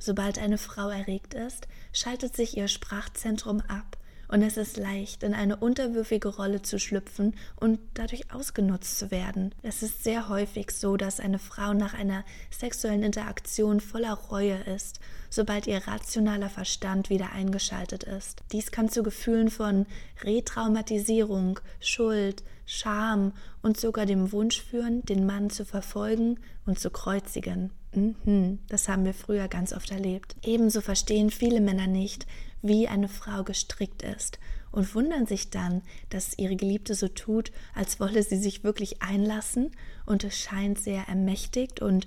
Sobald 0.00 0.40
eine 0.40 0.58
Frau 0.58 0.88
erregt 0.88 1.34
ist, 1.34 1.68
schaltet 1.92 2.34
sich 2.34 2.56
ihr 2.56 2.66
Sprachzentrum 2.66 3.60
ab 3.60 3.96
und 4.32 4.40
es 4.40 4.56
ist 4.56 4.78
leicht, 4.78 5.22
in 5.22 5.34
eine 5.34 5.58
unterwürfige 5.58 6.28
Rolle 6.28 6.62
zu 6.62 6.78
schlüpfen 6.78 7.34
und 7.60 7.78
dadurch 7.92 8.32
ausgenutzt 8.32 8.98
zu 8.98 9.10
werden. 9.10 9.54
Es 9.62 9.82
ist 9.82 10.02
sehr 10.02 10.30
häufig 10.30 10.70
so, 10.70 10.96
dass 10.96 11.20
eine 11.20 11.38
Frau 11.38 11.74
nach 11.74 11.92
einer 11.92 12.24
sexuellen 12.50 13.02
Interaktion 13.02 13.80
voller 13.80 14.14
Reue 14.14 14.56
ist, 14.74 15.00
sobald 15.28 15.66
ihr 15.66 15.86
rationaler 15.86 16.48
Verstand 16.48 17.10
wieder 17.10 17.32
eingeschaltet 17.32 18.04
ist. 18.04 18.40
Dies 18.52 18.70
kann 18.70 18.88
zu 18.88 19.02
Gefühlen 19.02 19.50
von 19.50 19.84
Retraumatisierung, 20.22 21.60
Schuld, 21.78 22.42
Scham 22.64 23.34
und 23.60 23.78
sogar 23.78 24.06
dem 24.06 24.32
Wunsch 24.32 24.62
führen, 24.62 25.04
den 25.04 25.26
Mann 25.26 25.50
zu 25.50 25.66
verfolgen 25.66 26.40
und 26.64 26.78
zu 26.78 26.88
kreuzigen. 26.88 27.70
Mhm, 27.94 28.60
das 28.68 28.88
haben 28.88 29.04
wir 29.04 29.12
früher 29.12 29.48
ganz 29.48 29.74
oft 29.74 29.90
erlebt. 29.90 30.36
Ebenso 30.42 30.80
verstehen 30.80 31.30
viele 31.30 31.60
Männer 31.60 31.86
nicht, 31.86 32.26
wie 32.62 32.88
eine 32.88 33.08
Frau 33.08 33.44
gestrickt 33.44 34.02
ist 34.02 34.38
und 34.70 34.94
wundern 34.94 35.26
sich 35.26 35.50
dann, 35.50 35.82
dass 36.08 36.38
ihre 36.38 36.56
Geliebte 36.56 36.94
so 36.94 37.08
tut, 37.08 37.52
als 37.74 38.00
wolle 38.00 38.22
sie 38.22 38.38
sich 38.38 38.64
wirklich 38.64 39.02
einlassen 39.02 39.70
und 40.06 40.24
es 40.24 40.38
scheint 40.38 40.80
sehr 40.80 41.08
ermächtigt 41.08 41.82
und 41.82 42.06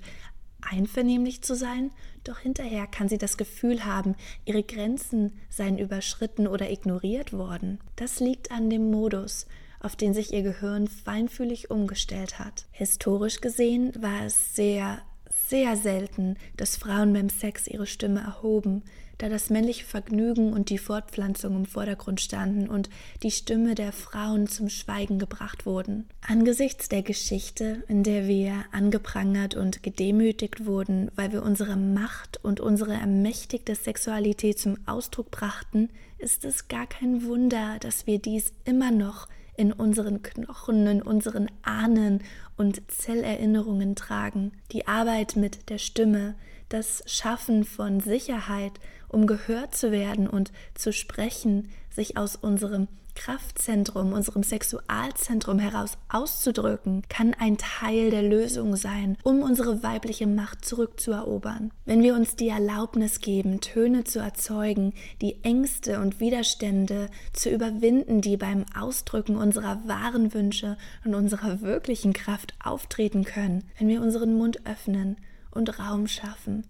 einvernehmlich 0.60 1.42
zu 1.42 1.54
sein, 1.54 1.92
doch 2.24 2.40
hinterher 2.40 2.86
kann 2.86 3.08
sie 3.08 3.18
das 3.18 3.36
Gefühl 3.36 3.84
haben, 3.84 4.16
ihre 4.44 4.64
Grenzen 4.64 5.32
seien 5.48 5.78
überschritten 5.78 6.48
oder 6.48 6.70
ignoriert 6.70 7.32
worden. 7.32 7.78
Das 7.94 8.18
liegt 8.18 8.50
an 8.50 8.68
dem 8.68 8.90
Modus, 8.90 9.46
auf 9.80 9.94
den 9.94 10.12
sich 10.12 10.32
ihr 10.32 10.42
Gehirn 10.42 10.88
feinfühlig 10.88 11.70
umgestellt 11.70 12.40
hat. 12.40 12.66
Historisch 12.72 13.40
gesehen 13.40 13.92
war 14.00 14.24
es 14.24 14.56
sehr, 14.56 15.02
sehr 15.48 15.76
selten, 15.76 16.36
dass 16.56 16.76
Frauen 16.76 17.12
beim 17.12 17.28
Sex 17.28 17.68
ihre 17.68 17.86
Stimme 17.86 18.20
erhoben, 18.20 18.82
da 19.18 19.28
das 19.28 19.50
männliche 19.50 19.84
Vergnügen 19.84 20.52
und 20.52 20.70
die 20.70 20.78
Fortpflanzung 20.78 21.56
im 21.56 21.66
Vordergrund 21.66 22.20
standen 22.20 22.68
und 22.68 22.90
die 23.22 23.30
Stimme 23.30 23.74
der 23.74 23.92
Frauen 23.92 24.46
zum 24.46 24.68
Schweigen 24.68 25.18
gebracht 25.18 25.66
wurden. 25.66 26.08
Angesichts 26.26 26.88
der 26.88 27.02
Geschichte, 27.02 27.82
in 27.88 28.02
der 28.02 28.26
wir 28.26 28.64
angeprangert 28.72 29.54
und 29.54 29.82
gedemütigt 29.82 30.66
wurden, 30.66 31.10
weil 31.16 31.32
wir 31.32 31.42
unsere 31.42 31.76
Macht 31.76 32.42
und 32.44 32.60
unsere 32.60 32.94
ermächtigte 32.94 33.74
Sexualität 33.74 34.58
zum 34.58 34.76
Ausdruck 34.86 35.30
brachten, 35.30 35.90
ist 36.18 36.44
es 36.44 36.68
gar 36.68 36.86
kein 36.86 37.24
Wunder, 37.24 37.76
dass 37.80 38.06
wir 38.06 38.18
dies 38.18 38.52
immer 38.64 38.90
noch 38.90 39.28
in 39.56 39.72
unseren 39.72 40.22
Knochen, 40.22 40.86
in 40.86 41.02
unseren 41.02 41.50
Ahnen 41.62 42.22
und 42.56 42.82
Zellerinnerungen 42.90 43.96
tragen. 43.96 44.52
Die 44.72 44.86
Arbeit 44.86 45.36
mit 45.36 45.70
der 45.70 45.78
Stimme, 45.78 46.34
das 46.68 47.02
Schaffen 47.06 47.64
von 47.64 48.00
Sicherheit, 48.00 48.72
um 49.08 49.26
gehört 49.26 49.74
zu 49.74 49.92
werden 49.92 50.28
und 50.28 50.52
zu 50.74 50.92
sprechen, 50.92 51.70
sich 51.90 52.16
aus 52.16 52.36
unserem 52.36 52.88
Kraftzentrum, 53.16 54.12
unserem 54.12 54.44
Sexualzentrum 54.44 55.58
heraus 55.58 55.98
auszudrücken, 56.08 57.02
kann 57.08 57.34
ein 57.34 57.56
Teil 57.58 58.10
der 58.10 58.22
Lösung 58.22 58.76
sein, 58.76 59.16
um 59.24 59.42
unsere 59.42 59.82
weibliche 59.82 60.28
Macht 60.28 60.64
zurückzuerobern. 60.64 61.72
Wenn 61.86 62.02
wir 62.02 62.14
uns 62.14 62.36
die 62.36 62.48
Erlaubnis 62.48 63.20
geben, 63.20 63.60
Töne 63.60 64.04
zu 64.04 64.20
erzeugen, 64.20 64.92
die 65.20 65.42
Ängste 65.42 66.00
und 66.00 66.20
Widerstände 66.20 67.08
zu 67.32 67.50
überwinden, 67.50 68.20
die 68.20 68.36
beim 68.36 68.64
Ausdrücken 68.78 69.36
unserer 69.36 69.80
wahren 69.88 70.32
Wünsche 70.32 70.76
und 71.04 71.14
unserer 71.14 71.62
wirklichen 71.62 72.12
Kraft 72.12 72.54
auftreten 72.62 73.24
können, 73.24 73.64
wenn 73.78 73.88
wir 73.88 74.02
unseren 74.02 74.36
Mund 74.36 74.66
öffnen 74.66 75.16
und 75.50 75.78
Raum 75.78 76.06
schaffen, 76.06 76.64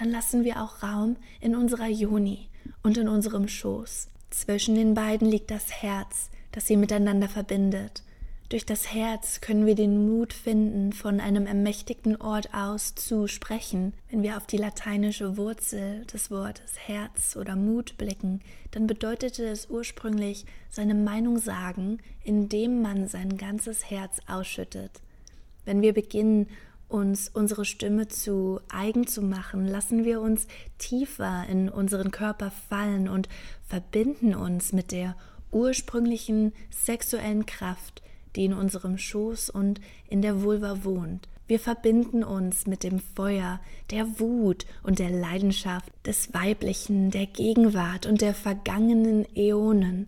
dann 0.00 0.10
lassen 0.10 0.44
wir 0.44 0.62
auch 0.62 0.82
Raum 0.82 1.16
in 1.40 1.54
unserer 1.54 1.88
Joni 1.88 2.48
und 2.82 2.96
in 2.96 3.06
unserem 3.06 3.48
Schoß. 3.48 4.08
Zwischen 4.30 4.74
den 4.74 4.94
beiden 4.94 5.28
liegt 5.28 5.50
das 5.50 5.70
Herz, 5.82 6.30
das 6.52 6.66
sie 6.66 6.78
miteinander 6.78 7.28
verbindet. 7.28 8.02
Durch 8.48 8.64
das 8.64 8.94
Herz 8.94 9.42
können 9.42 9.66
wir 9.66 9.74
den 9.74 10.08
Mut 10.08 10.32
finden, 10.32 10.94
von 10.94 11.20
einem 11.20 11.46
ermächtigten 11.46 12.16
Ort 12.16 12.54
aus 12.54 12.94
zu 12.94 13.28
sprechen. 13.28 13.92
Wenn 14.10 14.22
wir 14.22 14.38
auf 14.38 14.46
die 14.46 14.56
lateinische 14.56 15.36
Wurzel 15.36 16.06
des 16.06 16.30
Wortes 16.30 16.78
Herz 16.86 17.36
oder 17.36 17.54
Mut 17.54 17.98
blicken, 17.98 18.40
dann 18.70 18.86
bedeutete 18.86 19.44
es 19.44 19.68
ursprünglich 19.68 20.46
seine 20.70 20.94
Meinung 20.94 21.36
sagen, 21.38 21.98
indem 22.24 22.80
man 22.80 23.06
sein 23.06 23.36
ganzes 23.36 23.90
Herz 23.90 24.18
ausschüttet. 24.26 25.02
Wenn 25.66 25.82
wir 25.82 25.92
beginnen, 25.92 26.48
uns 26.90 27.28
unsere 27.28 27.64
Stimme 27.64 28.08
zu 28.08 28.60
eigen 28.68 29.06
zu 29.06 29.22
machen, 29.22 29.66
lassen 29.66 30.04
wir 30.04 30.20
uns 30.20 30.46
tiefer 30.78 31.46
in 31.48 31.68
unseren 31.68 32.10
Körper 32.10 32.50
fallen 32.68 33.08
und 33.08 33.28
verbinden 33.66 34.34
uns 34.34 34.72
mit 34.72 34.92
der 34.92 35.16
ursprünglichen 35.52 36.52
sexuellen 36.70 37.46
Kraft, 37.46 38.02
die 38.36 38.44
in 38.44 38.52
unserem 38.52 38.98
Schoß 38.98 39.50
und 39.50 39.80
in 40.08 40.22
der 40.22 40.42
Vulva 40.42 40.84
wohnt. 40.84 41.28
Wir 41.46 41.58
verbinden 41.58 42.22
uns 42.22 42.68
mit 42.68 42.84
dem 42.84 43.00
Feuer, 43.00 43.60
der 43.90 44.20
Wut 44.20 44.66
und 44.84 45.00
der 45.00 45.10
Leidenschaft 45.10 45.90
des 46.06 46.32
Weiblichen, 46.32 47.10
der 47.10 47.26
Gegenwart 47.26 48.06
und 48.06 48.20
der 48.20 48.34
vergangenen 48.34 49.26
Äonen. 49.34 50.06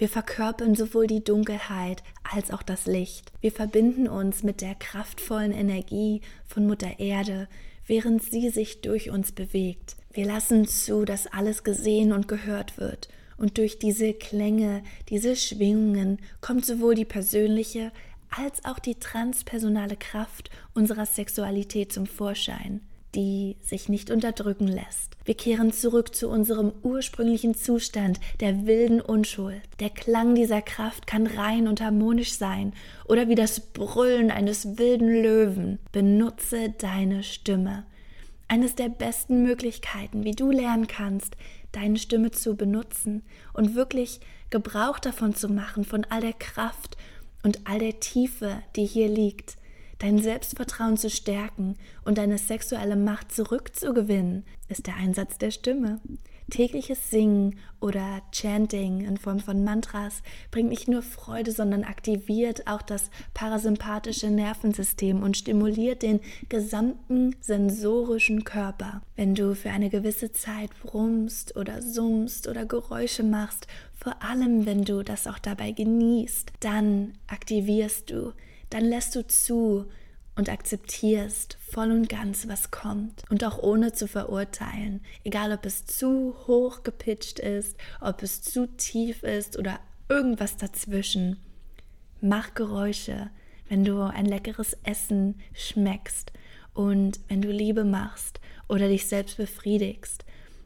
Wir 0.00 0.08
verkörpern 0.08 0.74
sowohl 0.74 1.06
die 1.06 1.22
Dunkelheit 1.22 2.02
als 2.22 2.50
auch 2.52 2.62
das 2.62 2.86
Licht. 2.86 3.32
Wir 3.42 3.52
verbinden 3.52 4.08
uns 4.08 4.42
mit 4.42 4.62
der 4.62 4.74
kraftvollen 4.74 5.52
Energie 5.52 6.22
von 6.46 6.66
Mutter 6.66 6.98
Erde, 6.98 7.48
während 7.86 8.22
sie 8.22 8.48
sich 8.48 8.80
durch 8.80 9.10
uns 9.10 9.32
bewegt. 9.32 9.96
Wir 10.10 10.24
lassen 10.24 10.66
zu, 10.66 11.04
dass 11.04 11.26
alles 11.26 11.64
gesehen 11.64 12.14
und 12.14 12.28
gehört 12.28 12.78
wird. 12.78 13.10
Und 13.36 13.58
durch 13.58 13.78
diese 13.78 14.14
Klänge, 14.14 14.82
diese 15.10 15.36
Schwingungen 15.36 16.18
kommt 16.40 16.64
sowohl 16.64 16.94
die 16.94 17.04
persönliche 17.04 17.92
als 18.30 18.64
auch 18.64 18.78
die 18.78 18.94
transpersonale 18.94 19.98
Kraft 19.98 20.48
unserer 20.72 21.04
Sexualität 21.04 21.92
zum 21.92 22.06
Vorschein 22.06 22.80
die 23.14 23.56
sich 23.60 23.88
nicht 23.88 24.10
unterdrücken 24.10 24.68
lässt. 24.68 25.16
Wir 25.24 25.34
kehren 25.34 25.72
zurück 25.72 26.14
zu 26.14 26.28
unserem 26.28 26.72
ursprünglichen 26.82 27.54
Zustand 27.54 28.20
der 28.40 28.66
wilden 28.66 29.00
Unschuld. 29.00 29.60
Der 29.80 29.90
Klang 29.90 30.34
dieser 30.34 30.62
Kraft 30.62 31.06
kann 31.06 31.26
rein 31.26 31.68
und 31.68 31.80
harmonisch 31.80 32.32
sein 32.32 32.72
oder 33.06 33.28
wie 33.28 33.34
das 33.34 33.60
Brüllen 33.60 34.30
eines 34.30 34.78
wilden 34.78 35.08
Löwen. 35.08 35.78
Benutze 35.92 36.70
deine 36.78 37.22
Stimme. 37.22 37.84
Eines 38.48 38.74
der 38.74 38.88
besten 38.88 39.42
Möglichkeiten, 39.42 40.24
wie 40.24 40.34
du 40.34 40.50
lernen 40.50 40.88
kannst, 40.88 41.36
deine 41.72 41.98
Stimme 41.98 42.32
zu 42.32 42.56
benutzen 42.56 43.22
und 43.52 43.76
wirklich 43.76 44.20
Gebrauch 44.50 44.98
davon 44.98 45.36
zu 45.36 45.48
machen, 45.48 45.84
von 45.84 46.04
all 46.10 46.20
der 46.20 46.32
Kraft 46.32 46.96
und 47.44 47.60
all 47.64 47.78
der 47.78 48.00
Tiefe, 48.00 48.62
die 48.74 48.86
hier 48.86 49.08
liegt 49.08 49.59
dein 50.00 50.18
Selbstvertrauen 50.18 50.96
zu 50.96 51.08
stärken 51.08 51.76
und 52.04 52.18
deine 52.18 52.38
sexuelle 52.38 52.96
Macht 52.96 53.32
zurückzugewinnen, 53.32 54.44
ist 54.68 54.88
der 54.88 54.96
Einsatz 54.96 55.38
der 55.38 55.52
Stimme. 55.52 56.00
Tägliches 56.50 57.10
Singen 57.10 57.58
oder 57.80 58.22
Chanting 58.32 59.02
in 59.02 59.16
Form 59.16 59.38
von 59.38 59.62
Mantras 59.62 60.22
bringt 60.50 60.68
nicht 60.68 60.88
nur 60.88 61.02
Freude, 61.02 61.52
sondern 61.52 61.84
aktiviert 61.84 62.66
auch 62.66 62.82
das 62.82 63.10
parasympathische 63.34 64.30
Nervensystem 64.30 65.22
und 65.22 65.36
stimuliert 65.36 66.02
den 66.02 66.20
gesamten 66.48 67.36
sensorischen 67.40 68.44
Körper. 68.44 69.02
Wenn 69.14 69.34
du 69.34 69.54
für 69.54 69.70
eine 69.70 69.90
gewisse 69.90 70.32
Zeit 70.32 70.70
brummst 70.82 71.56
oder 71.56 71.80
summst 71.82 72.48
oder 72.48 72.66
Geräusche 72.66 73.22
machst, 73.22 73.68
vor 73.94 74.22
allem 74.22 74.66
wenn 74.66 74.84
du 74.84 75.02
das 75.02 75.26
auch 75.26 75.38
dabei 75.38 75.70
genießt, 75.70 76.52
dann 76.60 77.12
aktivierst 77.28 78.10
du, 78.10 78.32
dann 78.70 78.84
lässt 78.84 79.14
du 79.14 79.26
zu, 79.26 79.86
und 80.40 80.48
akzeptierst 80.48 81.58
voll 81.60 81.90
und 81.90 82.08
ganz, 82.08 82.48
was 82.48 82.70
kommt 82.70 83.24
und 83.28 83.44
auch 83.44 83.58
ohne 83.58 83.92
zu 83.92 84.08
verurteilen, 84.08 85.02
egal 85.22 85.52
ob 85.52 85.66
es 85.66 85.84
zu 85.84 86.34
hoch 86.46 86.82
gepitcht 86.82 87.38
ist, 87.38 87.76
ob 88.00 88.22
es 88.22 88.40
zu 88.40 88.66
tief 88.66 89.22
ist 89.22 89.58
oder 89.58 89.80
irgendwas 90.08 90.56
dazwischen. 90.56 91.36
Mach 92.22 92.54
Geräusche, 92.54 93.30
wenn 93.68 93.84
du 93.84 94.00
ein 94.00 94.24
leckeres 94.24 94.78
Essen 94.82 95.40
schmeckst 95.52 96.32
und 96.72 97.20
wenn 97.28 97.42
du 97.42 97.50
Liebe 97.50 97.84
machst 97.84 98.40
oder 98.66 98.88
dich 98.88 99.06
selbst 99.06 99.36
befriedigst. 99.36 100.24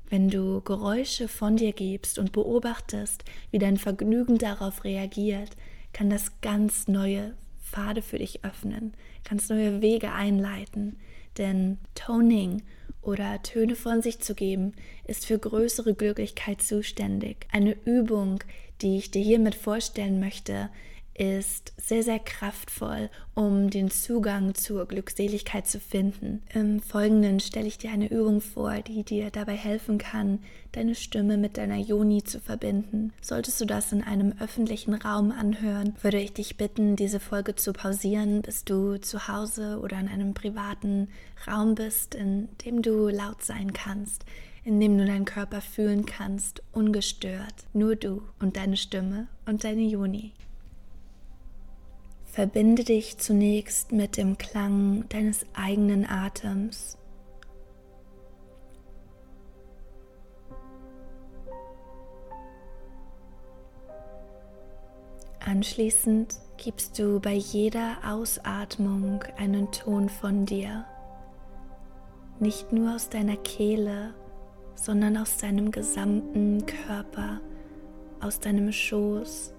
Wenn 0.09 0.29
du 0.29 0.61
Geräusche 0.61 1.27
von 1.27 1.57
dir 1.57 1.73
gibst 1.73 2.21
und 2.21 2.31
beobachtest, 2.31 3.25
wie 3.51 3.59
dein 3.59 3.79
Vergnügen 3.79 4.39
darauf 4.39 4.85
reagiert, 4.85 5.51
kann 5.93 6.11
das 6.11 6.41
ganz 6.41 6.87
neue 6.87 7.35
Pfade 7.75 8.03
für 8.03 8.19
dich 8.19 8.45
öffnen, 8.45 8.95
kannst 9.25 9.51
neue 9.51 9.83
Wege 9.83 10.13
einleiten. 10.13 10.97
Denn 11.39 11.79
Toning 11.97 12.63
oder 13.03 13.43
Töne 13.43 13.75
von 13.75 14.01
sich 14.01 14.21
zu 14.21 14.37
geben, 14.37 14.75
ist 15.07 15.27
für 15.27 15.39
größere 15.39 15.95
Glücklichkeit 15.95 16.63
zuständig. 16.63 17.49
Eine 17.51 17.77
Übung, 17.85 18.39
die 18.81 18.97
ich 18.97 19.11
dir 19.11 19.23
hiermit 19.23 19.57
vorstellen 19.57 20.21
möchte, 20.21 20.71
ist 21.15 21.73
sehr, 21.77 22.03
sehr 22.03 22.19
kraftvoll, 22.19 23.09
um 23.35 23.71
den 23.71 23.91
Zugang 23.91 24.55
zur 24.55 24.87
Glückseligkeit 24.87 25.67
zu 25.67 25.79
finden. 25.79 26.43
Im 26.53 26.81
Folgenden 26.81 27.39
stelle 27.39 27.69
ich 27.69 27.79
dir 27.79 27.91
eine 27.91 28.11
Übung 28.11 28.41
vor, 28.41 28.75
die 28.83 29.05
dir 29.05 29.31
dabei 29.31 29.55
helfen 29.55 29.99
kann, 29.99 30.41
deine 30.73 30.97
Stimme 30.97 31.37
mit 31.37 31.57
deiner 31.57 31.77
Yoni 31.77 32.25
zu 32.25 32.41
verbinden. 32.41 33.13
Solltest 33.21 33.61
du 33.61 33.65
das 33.65 33.93
in 33.93 34.03
einem 34.03 34.35
öffentlichen 34.41 34.95
Raum 34.95 35.31
anhören, 35.31 35.95
würde 36.03 36.21
ich 36.21 36.33
dich 36.33 36.57
bitten, 36.57 36.97
diese 36.97 37.21
Folge 37.21 37.55
zu 37.55 37.73
pausieren, 37.73 38.43
bis 38.43 38.65
du 38.65 38.99
zu 38.99 39.29
Hause 39.29 39.79
oder 39.81 39.99
in 40.01 40.09
einem 40.09 40.35
privaten 40.35 41.09
Raum 41.47 41.77
bist, 41.77 42.17
in 42.17 42.49
dem 42.65 42.83
du 42.83 43.09
laut 43.09 43.43
sein 43.43 43.73
kannst 43.73 44.25
in 44.67 44.81
dem 44.81 44.97
du 44.97 45.05
deinen 45.05 45.27
Körper 45.27 45.61
fühlen 45.61 46.07
kannst, 46.07 46.63
ungestört, 46.73 47.67
nur 47.75 47.97
du 47.97 48.23
und 48.41 48.57
deine 48.57 48.79
Stimme 48.79 49.29
und 49.45 49.63
deine 49.63 49.83
Juni. 49.83 50.33
Verbinde 52.35 52.83
dich 52.83 53.19
zunächst 53.19 53.93
mit 53.93 54.17
dem 54.17 54.37
Klang 54.37 55.09
deines 55.09 55.47
eigenen 55.53 56.05
Atems. 56.05 56.99
Anschließend 65.39 66.35
gibst 66.57 66.99
du 66.99 67.21
bei 67.21 67.35
jeder 67.35 67.99
Ausatmung 68.05 69.23
einen 69.37 69.71
Ton 69.71 70.09
von 70.09 70.45
dir, 70.45 70.87
nicht 72.41 72.73
nur 72.73 72.97
aus 72.97 73.11
deiner 73.11 73.37
Kehle, 73.37 74.13
sondern 74.75 75.19
aus 75.19 75.37
deinem 75.37 75.71
gesamten 75.71 76.67
Körper, 76.67 77.41
aus 78.21 78.41
deinem 78.41 78.73
Schoß, 78.73 79.55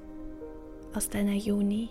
aus 0.94 1.10
deiner 1.10 1.36
Juni. 1.36 1.88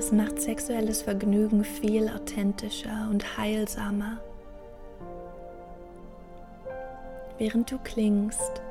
Das 0.00 0.12
macht 0.12 0.40
sexuelles 0.40 1.02
Vergnügen 1.02 1.62
viel 1.62 2.08
authentischer 2.08 3.06
und 3.10 3.36
heilsamer. 3.36 4.16
Während 7.36 7.70
du 7.70 7.76
klingst, 7.76 8.62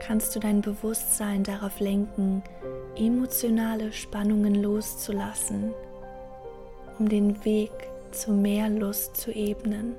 kannst 0.00 0.34
du 0.34 0.40
dein 0.40 0.62
Bewusstsein 0.62 1.44
darauf 1.44 1.78
lenken, 1.78 2.42
emotionale 2.96 3.92
Spannungen 3.92 4.54
loszulassen, 4.54 5.74
um 6.98 7.06
den 7.06 7.44
Weg 7.44 7.70
zu 8.10 8.32
mehr 8.32 8.70
Lust 8.70 9.14
zu 9.18 9.30
ebnen. 9.30 9.94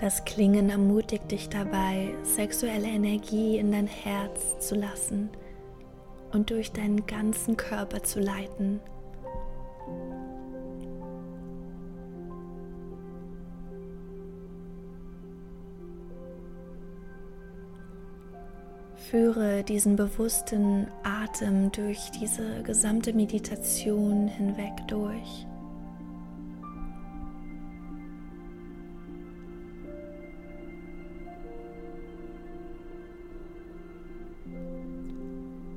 Das 0.00 0.24
Klingen 0.24 0.70
ermutigt 0.70 1.30
dich 1.30 1.50
dabei, 1.50 2.14
sexuelle 2.22 2.88
Energie 2.88 3.58
in 3.58 3.70
dein 3.70 3.86
Herz 3.86 4.58
zu 4.66 4.74
lassen 4.74 5.28
und 6.32 6.48
durch 6.48 6.72
deinen 6.72 7.04
ganzen 7.04 7.58
Körper 7.58 8.02
zu 8.02 8.18
leiten. 8.18 8.80
Führe 19.10 19.64
diesen 19.64 19.96
bewussten 19.96 20.86
Atem 21.02 21.72
durch 21.72 22.10
diese 22.18 22.62
gesamte 22.62 23.12
Meditation 23.12 24.28
hinweg 24.28 24.72
durch. 24.86 25.46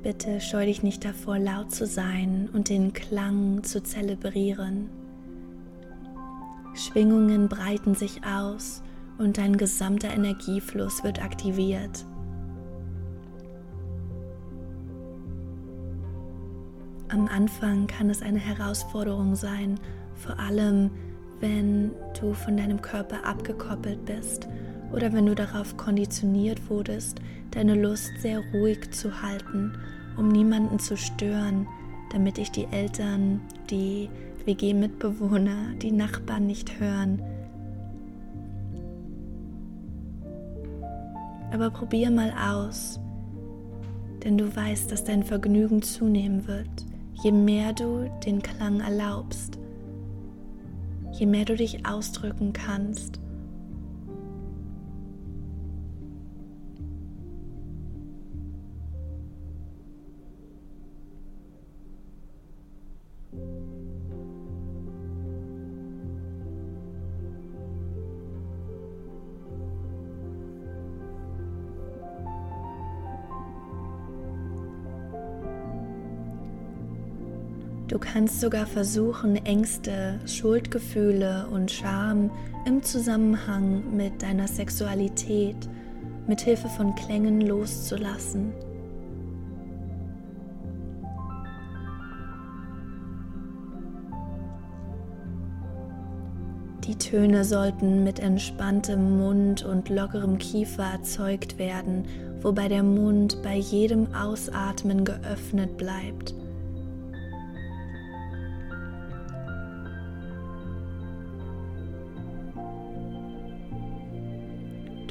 Bitte 0.04 0.38
scheu 0.42 0.66
dich 0.66 0.82
nicht 0.82 1.02
davor, 1.02 1.38
laut 1.38 1.72
zu 1.72 1.86
sein 1.86 2.50
und 2.52 2.68
den 2.68 2.92
Klang 2.92 3.62
zu 3.62 3.82
zelebrieren. 3.82 4.90
Schwingungen 6.74 7.48
breiten 7.48 7.94
sich 7.94 8.20
aus 8.22 8.82
und 9.16 9.38
dein 9.38 9.56
gesamter 9.56 10.12
Energiefluss 10.12 11.02
wird 11.04 11.24
aktiviert. 11.24 12.04
Am 17.08 17.26
Anfang 17.26 17.86
kann 17.86 18.10
es 18.10 18.20
eine 18.20 18.40
Herausforderung 18.40 19.34
sein, 19.34 19.80
vor 20.16 20.38
allem 20.38 20.90
wenn 21.40 21.92
du 22.20 22.34
von 22.34 22.58
deinem 22.58 22.82
Körper 22.82 23.24
abgekoppelt 23.24 24.04
bist 24.04 24.48
oder 24.94 25.12
wenn 25.12 25.26
du 25.26 25.34
darauf 25.34 25.76
konditioniert 25.76 26.70
wurdest, 26.70 27.20
deine 27.50 27.74
Lust 27.74 28.10
sehr 28.20 28.42
ruhig 28.52 28.90
zu 28.92 29.22
halten 29.22 29.72
um 30.16 30.28
niemanden 30.28 30.78
zu 30.78 30.96
stören, 30.96 31.66
damit 32.12 32.36
dich 32.36 32.50
die 32.50 32.66
Eltern, 32.70 33.40
die 33.70 34.08
WG-Mitbewohner, 34.44 35.74
die 35.80 35.90
Nachbarn 35.90 36.46
nicht 36.46 36.78
hören. 36.78 37.22
Aber 41.52 41.70
probier 41.70 42.10
mal 42.10 42.32
aus, 42.32 43.00
denn 44.24 44.38
du 44.38 44.54
weißt, 44.54 44.90
dass 44.90 45.04
dein 45.04 45.22
Vergnügen 45.22 45.82
zunehmen 45.82 46.46
wird, 46.46 46.68
je 47.22 47.32
mehr 47.32 47.72
du 47.72 48.10
den 48.24 48.42
Klang 48.42 48.80
erlaubst, 48.80 49.58
je 51.12 51.26
mehr 51.26 51.44
du 51.44 51.54
dich 51.54 51.86
ausdrücken 51.86 52.52
kannst 52.52 53.20
Du 77.94 78.00
kannst 78.00 78.40
sogar 78.40 78.66
versuchen, 78.66 79.36
Ängste, 79.46 80.18
Schuldgefühle 80.26 81.46
und 81.52 81.70
Scham 81.70 82.28
im 82.66 82.82
Zusammenhang 82.82 83.96
mit 83.96 84.20
deiner 84.20 84.48
Sexualität 84.48 85.54
mit 86.26 86.40
Hilfe 86.40 86.68
von 86.70 86.96
Klängen 86.96 87.40
loszulassen. 87.40 88.52
Die 96.88 96.98
Töne 96.98 97.44
sollten 97.44 98.02
mit 98.02 98.18
entspanntem 98.18 99.18
Mund 99.18 99.64
und 99.64 99.88
lockerem 99.88 100.38
Kiefer 100.38 100.82
erzeugt 100.82 101.60
werden, 101.60 102.06
wobei 102.40 102.66
der 102.66 102.82
Mund 102.82 103.40
bei 103.44 103.54
jedem 103.54 104.12
Ausatmen 104.12 105.04
geöffnet 105.04 105.76
bleibt. 105.76 106.34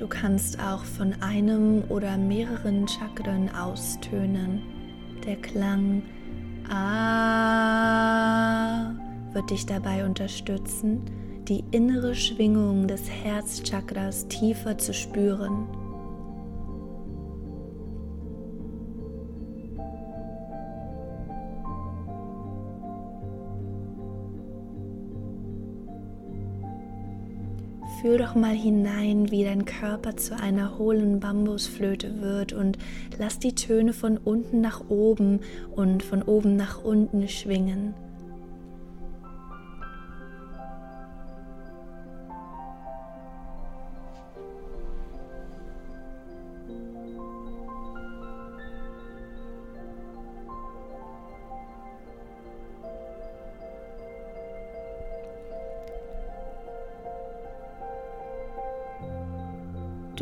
Du 0.03 0.09
kannst 0.09 0.59
auch 0.59 0.83
von 0.83 1.15
einem 1.21 1.85
oder 1.87 2.17
mehreren 2.17 2.85
Chakren 2.89 3.49
austönen. 3.55 4.61
Der 5.25 5.37
Klang 5.37 6.01
A 6.69 7.73
wird 9.31 9.49
dich 9.49 9.65
dabei 9.65 10.03
unterstützen, 10.03 11.05
die 11.47 11.63
innere 11.71 12.15
Schwingung 12.15 12.85
des 12.85 13.09
Herzchakras 13.09 14.27
tiefer 14.27 14.77
zu 14.77 14.93
spüren. 14.93 15.69
Fühl 28.03 28.17
doch 28.17 28.35
mal 28.35 28.53
hinein, 28.53 29.31
wie 29.31 29.45
dein 29.45 29.63
Körper 29.63 30.17
zu 30.17 30.37
einer 30.37 30.77
hohlen 30.77 31.21
Bambusflöte 31.21 32.19
wird 32.19 32.51
und 32.51 32.77
lass 33.17 33.39
die 33.39 33.55
Töne 33.55 33.93
von 33.93 34.17
unten 34.17 34.59
nach 34.59 34.81
oben 34.89 35.39
und 35.73 36.03
von 36.03 36.21
oben 36.21 36.57
nach 36.57 36.83
unten 36.83 37.29
schwingen. 37.29 37.93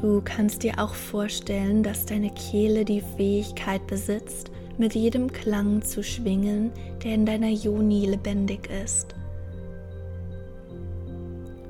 Du 0.01 0.19
kannst 0.23 0.63
dir 0.63 0.79
auch 0.79 0.95
vorstellen, 0.95 1.83
dass 1.83 2.07
deine 2.07 2.31
Kehle 2.31 2.85
die 2.85 3.01
Fähigkeit 3.01 3.85
besitzt, 3.85 4.51
mit 4.79 4.95
jedem 4.95 5.31
Klang 5.31 5.83
zu 5.83 6.03
schwingen, 6.03 6.71
der 7.03 7.13
in 7.13 7.25
deiner 7.27 7.49
Joni 7.49 8.07
lebendig 8.07 8.67
ist. 8.83 9.13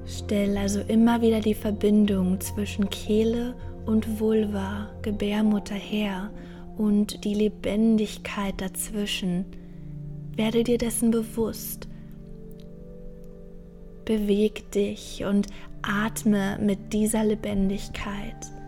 Stell 0.06 0.58
also 0.58 0.80
immer 0.88 1.22
wieder 1.22 1.42
die 1.42 1.54
Verbindung 1.54 2.40
zwischen 2.40 2.90
Kehle 2.90 3.54
und 3.86 4.20
Vulva, 4.20 4.90
Gebärmutter 5.02 5.76
her 5.76 6.32
und 6.78 7.26
die 7.26 7.34
Lebendigkeit 7.34 8.54
dazwischen. 8.58 9.46
Werde 10.38 10.64
dir 10.64 10.78
dessen 10.78 11.12
bewusst. 11.12 11.90
Beweg 14.06 14.72
dich 14.72 15.26
und 15.26 15.48
Atme 15.84 16.58
mit 16.62 16.94
dieser 16.94 17.24
Lebendigkeit. 17.24 18.61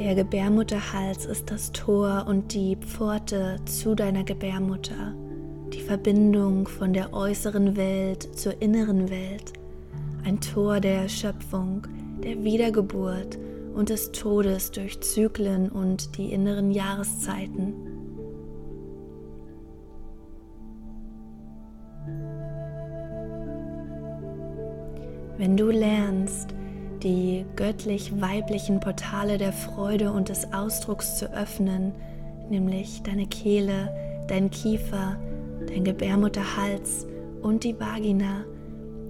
Der 0.00 0.14
Gebärmutterhals 0.14 1.26
ist 1.26 1.50
das 1.50 1.72
Tor 1.72 2.24
und 2.26 2.54
die 2.54 2.74
Pforte 2.74 3.56
zu 3.66 3.94
deiner 3.94 4.24
Gebärmutter, 4.24 5.14
die 5.74 5.82
Verbindung 5.82 6.66
von 6.66 6.94
der 6.94 7.12
äußeren 7.12 7.76
Welt 7.76 8.34
zur 8.34 8.62
inneren 8.62 9.10
Welt, 9.10 9.52
ein 10.24 10.40
Tor 10.40 10.80
der 10.80 11.06
Schöpfung, 11.10 11.86
der 12.24 12.42
Wiedergeburt 12.42 13.38
und 13.74 13.90
des 13.90 14.10
Todes 14.12 14.70
durch 14.70 14.98
Zyklen 15.02 15.68
und 15.68 16.16
die 16.16 16.32
inneren 16.32 16.70
Jahreszeiten. 16.70 17.74
Wenn 25.36 25.58
du 25.58 25.68
lernst, 25.70 26.54
die 27.02 27.44
göttlich-weiblichen 27.56 28.80
Portale 28.80 29.38
der 29.38 29.52
Freude 29.52 30.12
und 30.12 30.28
des 30.28 30.52
Ausdrucks 30.52 31.16
zu 31.16 31.32
öffnen, 31.32 31.92
nämlich 32.48 33.02
deine 33.02 33.26
Kehle, 33.26 33.92
dein 34.28 34.50
Kiefer, 34.50 35.16
dein 35.66 35.84
Gebärmutterhals 35.84 37.06
und 37.42 37.64
die 37.64 37.78
Vagina 37.78 38.44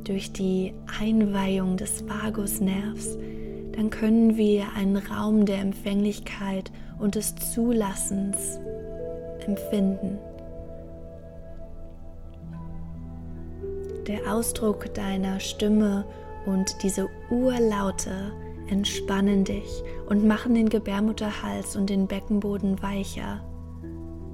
durch 0.04 0.32
die 0.32 0.72
Einweihung 1.00 1.76
des 1.76 2.08
Vagusnervs, 2.08 3.18
dann 3.72 3.90
können 3.90 4.36
wir 4.36 4.72
einen 4.76 4.96
Raum 4.96 5.46
der 5.46 5.58
Empfänglichkeit 5.58 6.70
und 6.98 7.14
des 7.14 7.34
Zulassens 7.36 8.58
empfinden. 9.46 10.18
Der 14.06 14.34
Ausdruck 14.34 14.92
deiner 14.94 15.38
Stimme 15.38 16.04
und 16.46 16.82
diese 16.82 17.08
Urlaute 17.30 18.32
entspannen 18.68 19.44
dich 19.44 19.82
und 20.08 20.26
machen 20.26 20.54
den 20.54 20.68
Gebärmutterhals 20.68 21.76
und 21.76 21.90
den 21.90 22.06
Beckenboden 22.06 22.82
weicher, 22.82 23.44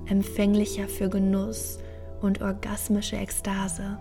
empfänglicher 0.07 0.89
für 0.89 1.09
Genuss 1.09 1.79
und 2.21 2.43
orgasmische 2.43 3.17
Ekstase. 3.17 3.99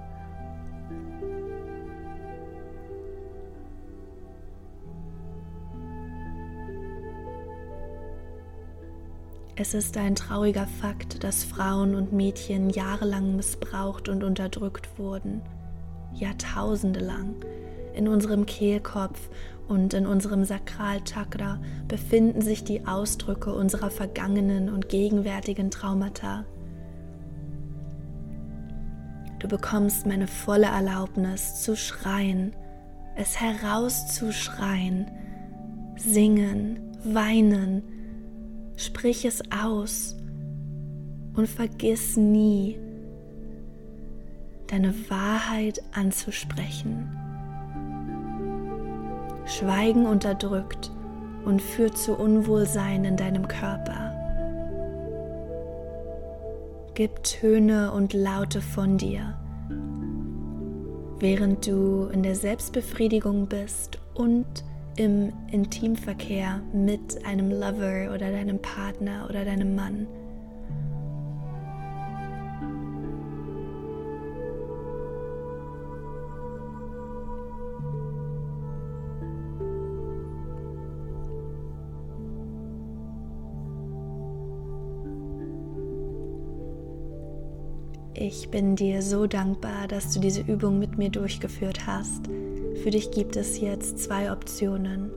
Es 9.57 9.73
ist 9.73 9.95
ein 9.97 10.15
trauriger 10.15 10.67
Fakt, 10.67 11.23
dass 11.23 11.45
Frauen 11.45 11.95
und 11.95 12.11
Mädchen 12.11 12.69
jahrelang 12.69 13.37
missbraucht 13.37 14.09
und 14.09 14.21
unterdrückt 14.21 14.99
wurden, 14.99 15.41
Jahrtausende 16.13 16.99
lang 16.99 17.35
in 17.95 18.07
unserem 18.07 18.45
Kehlkopf 18.45 19.29
und 19.67 19.93
in 19.93 20.05
unserem 20.05 20.43
Sakralchakra 20.43 21.59
befinden 21.87 22.41
sich 22.41 22.63
die 22.63 22.85
Ausdrücke 22.85 23.53
unserer 23.53 23.89
vergangenen 23.89 24.69
und 24.69 24.89
gegenwärtigen 24.89 25.71
Traumata. 25.71 26.45
Du 29.39 29.47
bekommst 29.47 30.05
meine 30.05 30.27
volle 30.27 30.67
Erlaubnis 30.67 31.61
zu 31.61 31.75
schreien, 31.75 32.53
es 33.15 33.39
herauszuschreien, 33.39 35.09
singen, 35.97 36.79
weinen, 37.03 37.83
sprich 38.75 39.25
es 39.25 39.41
aus 39.51 40.15
und 41.35 41.47
vergiss 41.47 42.17
nie, 42.17 42.77
deine 44.67 44.93
Wahrheit 45.09 45.81
anzusprechen. 45.93 47.24
Schweigen 49.45 50.05
unterdrückt 50.05 50.91
und 51.45 51.61
führt 51.61 51.97
zu 51.97 52.15
Unwohlsein 52.15 53.05
in 53.05 53.15
deinem 53.15 53.47
Körper. 53.47 54.11
Gib 56.95 57.23
Töne 57.23 57.91
und 57.91 58.13
Laute 58.13 58.61
von 58.61 58.97
dir, 58.97 59.37
während 61.19 61.67
du 61.67 62.07
in 62.11 62.23
der 62.23 62.35
Selbstbefriedigung 62.35 63.47
bist 63.47 63.99
und 64.13 64.45
im 64.95 65.33
Intimverkehr 65.51 66.61
mit 66.73 67.25
einem 67.25 67.51
Lover 67.51 68.13
oder 68.13 68.31
deinem 68.31 68.59
Partner 68.59 69.27
oder 69.29 69.43
deinem 69.43 69.75
Mann. 69.75 70.07
Ich 88.45 88.51
bin 88.51 88.75
dir 88.75 89.01
so 89.01 89.25
dankbar, 89.25 89.87
dass 89.87 90.13
du 90.13 90.19
diese 90.19 90.41
Übung 90.41 90.77
mit 90.77 90.99
mir 90.99 91.09
durchgeführt 91.09 91.87
hast. 91.87 92.27
Für 92.83 92.91
dich 92.91 93.09
gibt 93.09 93.35
es 93.37 93.59
jetzt 93.59 93.97
zwei 93.97 94.31
Optionen. 94.31 95.09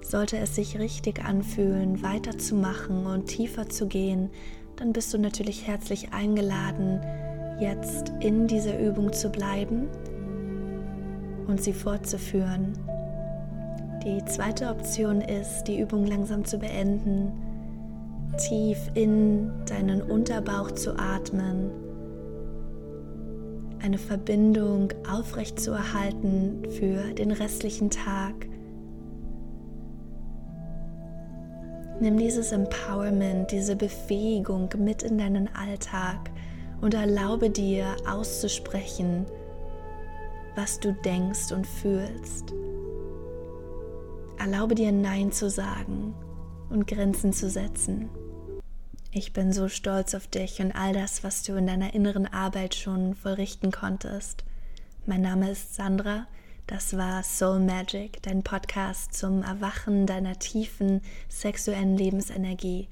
Sollte 0.00 0.36
es 0.38 0.56
sich 0.56 0.80
richtig 0.80 1.24
anfühlen, 1.24 2.02
weiterzumachen 2.02 3.06
und 3.06 3.26
tiefer 3.26 3.68
zu 3.68 3.86
gehen, 3.86 4.30
dann 4.74 4.92
bist 4.92 5.14
du 5.14 5.18
natürlich 5.18 5.64
herzlich 5.64 6.12
eingeladen, 6.12 7.00
jetzt 7.60 8.12
in 8.18 8.48
dieser 8.48 8.76
Übung 8.80 9.12
zu 9.12 9.30
bleiben 9.30 9.86
und 11.46 11.62
sie 11.62 11.74
fortzuführen. 11.74 12.72
Die 14.04 14.24
zweite 14.24 14.66
Option 14.66 15.20
ist, 15.20 15.64
die 15.64 15.78
Übung 15.78 16.04
langsam 16.04 16.44
zu 16.44 16.58
beenden, 16.58 17.30
tief 18.38 18.90
in 18.94 19.52
deinen 19.66 20.02
Unterbauch 20.02 20.72
zu 20.72 20.98
atmen 20.98 21.70
eine 23.82 23.98
Verbindung 23.98 24.92
aufrechtzuerhalten 25.10 26.62
für 26.70 27.12
den 27.14 27.32
restlichen 27.32 27.90
Tag. 27.90 28.34
Nimm 32.00 32.16
dieses 32.16 32.52
Empowerment, 32.52 33.50
diese 33.50 33.76
Befähigung 33.76 34.68
mit 34.78 35.02
in 35.02 35.18
deinen 35.18 35.48
Alltag 35.54 36.30
und 36.80 36.94
erlaube 36.94 37.50
dir 37.50 37.96
auszusprechen, 38.08 39.26
was 40.56 40.80
du 40.80 40.92
denkst 40.92 41.52
und 41.52 41.66
fühlst. 41.66 42.52
Erlaube 44.38 44.74
dir 44.74 44.92
Nein 44.92 45.30
zu 45.32 45.48
sagen 45.48 46.14
und 46.70 46.86
Grenzen 46.86 47.32
zu 47.32 47.48
setzen. 47.48 48.08
Ich 49.14 49.34
bin 49.34 49.52
so 49.52 49.68
stolz 49.68 50.14
auf 50.14 50.26
dich 50.26 50.62
und 50.62 50.72
all 50.72 50.94
das, 50.94 51.22
was 51.22 51.42
du 51.42 51.54
in 51.56 51.66
deiner 51.66 51.92
inneren 51.92 52.26
Arbeit 52.26 52.74
schon 52.74 53.14
vollrichten 53.14 53.70
konntest. 53.70 54.42
Mein 55.04 55.20
Name 55.20 55.50
ist 55.50 55.74
Sandra. 55.74 56.26
Das 56.66 56.96
war 56.96 57.22
Soul 57.22 57.58
Magic, 57.58 58.22
dein 58.22 58.42
Podcast 58.42 59.12
zum 59.12 59.42
Erwachen 59.42 60.06
deiner 60.06 60.38
tiefen 60.38 61.02
sexuellen 61.28 61.98
Lebensenergie. 61.98 62.88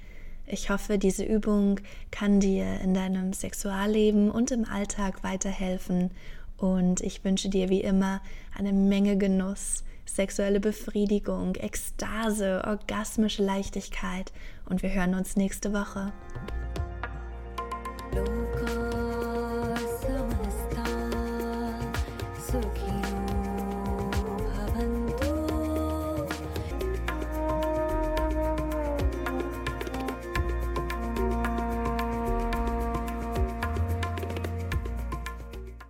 Ich 0.47 0.69
hoffe, 0.69 0.99
diese 0.99 1.25
Übung 1.25 1.81
kann 2.11 2.39
dir 2.39 2.81
in 2.81 2.93
deinem 2.93 3.33
Sexualleben 3.33 4.31
und 4.31 4.51
im 4.51 4.67
Alltag 4.67 5.25
weiterhelfen 5.25 6.11
und 6.59 7.01
ich 7.01 7.25
wünsche 7.25 7.49
dir 7.49 7.71
wie 7.71 7.81
immer 7.81 8.21
eine 8.55 8.75
Menge 8.75 9.17
Genuss, 9.17 9.85
sexuelle 10.15 10.61
Befriedigung, 10.61 11.55
Ekstase, 11.55 12.63
orgasmische 12.67 13.45
Leichtigkeit 13.45 14.33
und 14.69 14.83
wir 14.83 14.93
hören 14.93 15.15
uns 15.15 15.37
nächste 15.37 15.73
Woche. 15.73 16.13